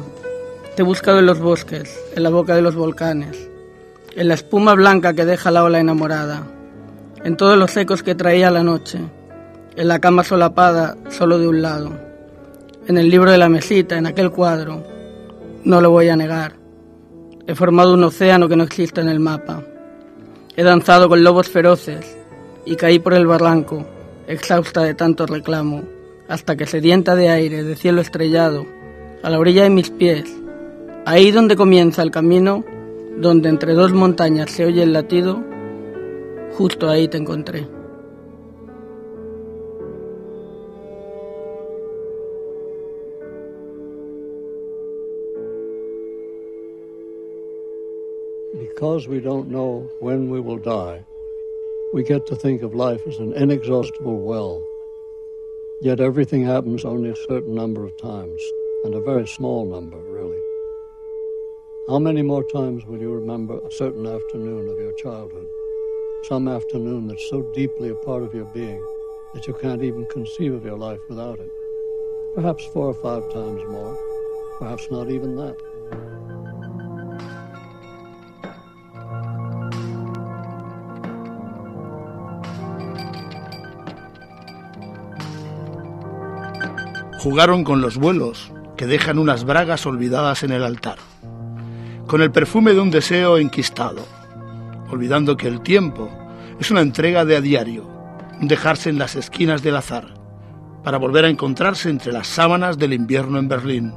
Te 0.77 0.83
he 0.83 0.85
buscado 0.85 1.21
en 1.21 1.27
los 1.27 1.41
bosques, 1.41 1.99
en 2.15 2.23
la 2.23 2.29
boca 2.29 2.55
de 2.55 2.61
los 2.61 2.75
volcanes, 2.75 3.49
en 4.15 4.29
la 4.29 4.35
espuma 4.35 4.75
blanca 4.75 5.15
que 5.15 5.25
deja 5.25 5.51
la 5.51 5.65
ola 5.65 5.81
enamorada, 5.81 6.43
en 7.25 7.39
todos 7.39 7.57
los 7.57 7.75
ecos 7.79 8.03
que 8.03 8.15
traía 8.15 8.51
la 8.51 8.63
noche, 8.63 9.01
en 9.75 9.89
la 9.89 10.01
cama 10.01 10.23
solapada 10.23 10.99
solo 11.09 11.39
de 11.39 11.49
un 11.49 11.63
lado, 11.63 11.93
en 12.87 12.99
el 12.99 13.09
libro 13.09 13.31
de 13.31 13.39
la 13.39 13.49
mesita, 13.49 13.97
en 13.97 14.05
aquel 14.05 14.31
cuadro. 14.31 14.94
No 15.65 15.81
lo 15.81 15.91
voy 15.91 16.09
a 16.09 16.17
negar. 16.17 16.57
He 17.47 17.55
formado 17.55 17.95
un 17.95 18.05
océano 18.05 18.49
que 18.49 18.57
no 18.57 18.65
existe 18.65 19.01
en 19.01 19.09
el 19.09 19.21
mapa. 19.21 19.63
He 20.57 20.63
danzado 20.63 21.09
con 21.09 21.25
lobos 21.25 21.49
feroces 21.49 22.17
y 22.65 22.77
caí 22.77 22.99
por 22.99 23.15
el 23.15 23.27
barranco, 23.27 23.85
exhausta 24.27 24.83
de 24.83 24.95
tanto 24.95 25.27
reclamo, 25.27 25.83
hasta 26.29 26.57
que 26.57 26.67
sedienta 26.67 27.17
de 27.17 27.29
aire, 27.29 27.65
de 27.65 27.77
cielo 27.77 28.01
estrellado, 28.01 28.67
a 29.23 29.31
la 29.31 29.39
orilla 29.39 29.65
de 29.65 29.71
mis 29.71 29.91
pies, 29.91 30.25
Ahí 31.07 31.33
donde 31.33 31.55
comienza 31.55 32.03
el 32.03 32.11
camino, 32.11 32.65
donde 33.19 33.51
entre 33.51 33.75
dos 33.75 33.93
montañas 33.93 34.51
se 34.51 34.65
oye 34.65 34.83
el 34.83 34.95
latido, 34.95 35.45
justo 36.57 36.89
ahí 36.89 37.09
te 37.09 37.19
encontré. 37.19 37.69
Because 48.85 49.09
we 49.09 49.19
don't 49.19 49.49
know 49.49 49.89
when 50.01 50.29
we 50.29 50.41
will 50.41 50.59
die, 50.59 51.03
we 51.95 52.03
get 52.03 52.27
to 52.27 52.37
think 52.37 52.61
of 52.61 52.75
life 52.75 53.01
as 53.07 53.17
an 53.17 53.33
inexhaustible 53.33 54.21
well. 54.21 54.63
Yet 55.81 56.01
everything 56.01 56.45
happens 56.45 56.85
only 56.85 57.09
a 57.09 57.17
certain 57.17 57.55
number 57.55 57.83
of 57.87 57.97
times, 57.97 58.43
and 58.85 58.95
a 58.95 59.01
very 59.01 59.27
small 59.27 59.65
number, 59.65 59.97
really. 59.97 60.39
How 61.89 61.99
many 61.99 62.21
more 62.21 62.45
times 62.45 62.85
will 62.85 63.01
you 63.01 63.11
remember 63.11 63.59
a 63.59 63.73
certain 63.73 64.05
afternoon 64.05 64.69
of 64.69 64.79
your 64.79 64.93
childhood? 64.93 65.49
Some 66.25 66.47
afternoon 66.47 67.09
that's 67.09 67.31
so 67.31 67.41
deeply 67.55 67.89
a 67.89 67.95
part 67.95 68.23
of 68.23 68.35
your 68.35 68.51
being 68.53 68.85
that 69.33 69.47
you 69.47 69.55
can't 69.55 69.83
even 69.83 70.05
conceive 70.11 70.53
of 70.53 70.67
your 70.67 70.77
life 70.77 71.01
without 71.09 71.41
it. 71.41 71.51
Perhaps 72.35 72.67
four 72.67 72.89
or 72.89 73.01
five 73.03 73.33
times 73.33 73.63
more, 73.67 73.97
perhaps 74.59 74.91
not 74.91 75.09
even 75.09 75.37
that. 75.37 76.24
Jugaron 87.25 87.65
con 87.65 87.81
los 87.81 87.97
vuelos 87.97 88.53
que 88.77 88.87
dejan 88.87 89.19
unas 89.19 89.45
bragas 89.45 89.87
olvidadas 89.87 90.43
en 90.43 90.53
el 90.53 90.63
altar, 90.63 90.99
con 92.07 92.21
el 92.21 92.31
perfume 92.31 92.75
de 92.75 92.81
un 92.81 92.91
deseo 92.91 93.39
enquistado, 93.39 94.07
olvidando 94.91 95.35
que 95.39 95.49
el 95.49 95.63
tiempo 95.63 96.11
es 96.61 96.71
una 96.71 96.83
entrega 96.83 97.25
de 97.25 97.37
a 97.37 97.41
diario, 97.41 97.89
un 98.43 98.47
dejarse 98.47 98.91
en 98.91 98.99
las 98.99 99.17
esquinas 99.17 99.63
del 99.63 99.77
azar, 99.77 100.13
para 100.83 100.99
volver 100.99 101.25
a 101.25 101.31
encontrarse 101.31 101.89
entre 101.89 102.13
las 102.13 102.27
sábanas 102.27 102.77
del 102.77 102.93
invierno 102.93 103.39
en 103.39 103.49
Berlín, 103.49 103.95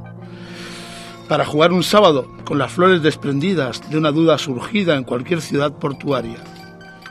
para 1.28 1.44
jugar 1.44 1.74
un 1.74 1.82
sábado 1.82 2.34
con 2.46 2.56
las 2.56 2.72
flores 2.72 3.02
desprendidas 3.02 3.90
de 3.90 3.98
una 3.98 4.10
duda 4.10 4.38
surgida 4.38 4.96
en 4.96 5.04
cualquier 5.04 5.42
ciudad 5.42 5.74
portuaria, 5.74 6.38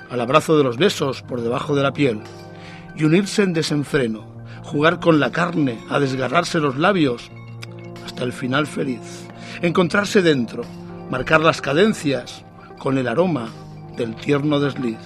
al 0.10 0.20
abrazo 0.20 0.58
de 0.58 0.64
los 0.64 0.78
besos 0.78 1.22
por 1.22 1.42
debajo 1.42 1.76
de 1.76 1.84
la 1.84 1.94
piel, 1.94 2.22
y 2.96 3.04
unirse 3.04 3.44
en 3.44 3.54
desenfreno, 3.54 4.37
jugar 4.68 5.00
con 5.00 5.22
la 5.22 5.32
carne, 5.32 5.80
a 5.90 5.98
desgarrarse 5.98 6.60
los 6.60 6.76
labios, 6.76 7.32
hasta 8.06 8.26
el 8.26 8.34
final 8.34 8.68
feliz, 8.68 9.26
encontrarse 9.62 10.22
dentro, 10.22 10.64
marcar 11.10 11.40
las 11.40 11.62
cadencias 11.62 12.44
con 12.78 12.98
el 12.98 13.08
aroma 13.08 13.48
del 13.96 14.14
tierno 14.18 14.60
desliz. 14.60 15.00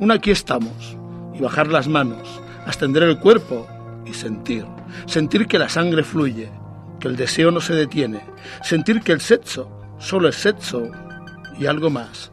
Un 0.00 0.10
aquí 0.10 0.32
estamos, 0.32 0.96
y 1.32 1.40
bajar 1.40 1.68
las 1.68 1.86
manos, 1.86 2.42
extender 2.66 3.04
el 3.04 3.20
cuerpo 3.20 3.68
y 4.04 4.12
sentir, 4.12 4.66
sentir 5.06 5.46
que 5.46 5.60
la 5.60 5.68
sangre 5.68 6.02
fluye, 6.02 6.50
que 6.98 7.06
el 7.06 7.14
deseo 7.14 7.52
no 7.52 7.60
se 7.60 7.74
detiene, 7.74 8.24
sentir 8.64 9.02
que 9.02 9.12
el 9.12 9.20
sexo 9.20 9.70
solo 9.98 10.28
es 10.28 10.34
sexo 10.34 10.90
y 11.56 11.66
algo 11.66 11.90
más, 11.90 12.32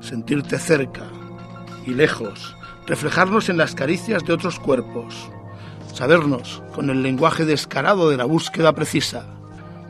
sentirte 0.00 0.58
cerca 0.58 1.06
y 1.86 1.94
lejos, 1.94 2.54
reflejarnos 2.86 3.48
en 3.48 3.56
las 3.56 3.74
caricias 3.74 4.22
de 4.26 4.34
otros 4.34 4.60
cuerpos, 4.60 5.30
sabernos 5.92 6.62
con 6.74 6.90
el 6.90 7.02
lenguaje 7.02 7.44
descarado 7.44 8.10
de 8.10 8.16
la 8.16 8.24
búsqueda 8.24 8.72
precisa, 8.74 9.26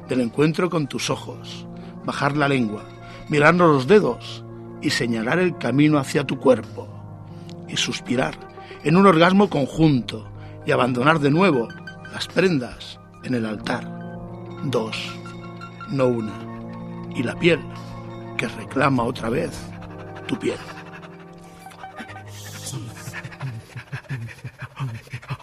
del 0.08 0.20
encuentro 0.20 0.68
con 0.68 0.86
tus 0.86 1.10
ojos, 1.10 1.66
bajar 2.04 2.36
la 2.36 2.48
lengua, 2.48 2.84
mirarnos 3.28 3.70
los 3.70 3.86
dedos 3.86 4.44
y 4.80 4.90
señalar 4.90 5.38
el 5.38 5.56
camino 5.56 5.98
hacia 5.98 6.24
tu 6.24 6.38
cuerpo, 6.38 6.88
y 7.68 7.76
suspirar 7.76 8.34
en 8.84 8.96
un 8.96 9.06
orgasmo 9.06 9.48
conjunto 9.48 10.28
y 10.66 10.72
abandonar 10.72 11.20
de 11.20 11.30
nuevo 11.30 11.68
las 12.12 12.26
prendas 12.26 12.98
en 13.22 13.34
el 13.34 13.46
altar. 13.46 13.88
Dos, 14.64 14.96
no 15.90 16.06
una, 16.06 16.34
y 17.14 17.22
la 17.22 17.38
piel 17.38 17.60
que 18.36 18.48
reclama 18.48 19.04
otra 19.04 19.30
vez 19.30 19.52
tu 20.26 20.38
piel. 20.38 20.58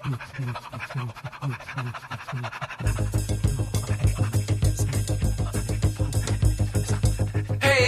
Hey 0.10 0.16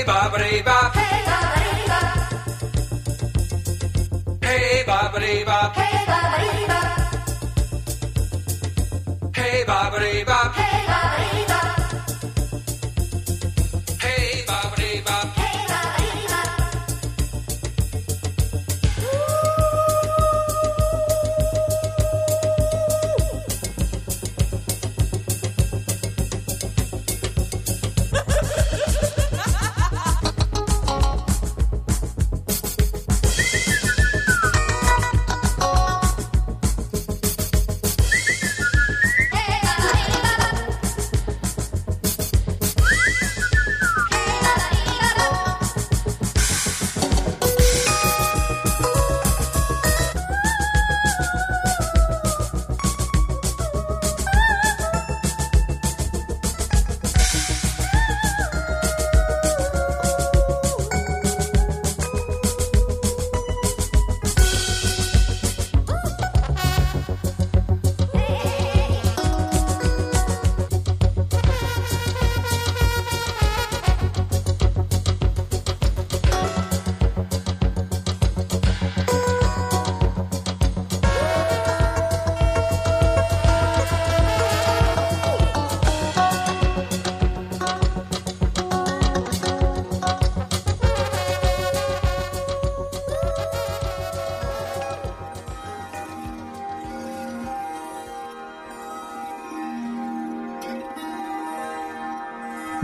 bop. 0.05 0.37
Hey 0.37 0.61
bop. 0.61 0.93
Hey 4.43 4.83
bop. 4.85 5.15
Hey 5.17 5.43
bop. 9.65 9.97
Hey 9.97 10.23
bop. 10.23 10.53
Hey 10.53 10.90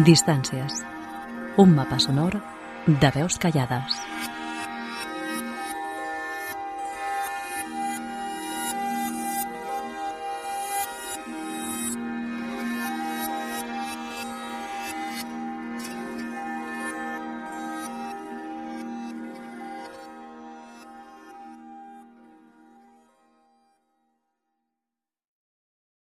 Distàncies. 0.07 0.85
Un 1.59 1.73
mapa 1.75 1.97
sonor 1.99 2.37
de 2.87 3.09
veus 3.11 3.35
callades. 3.43 4.06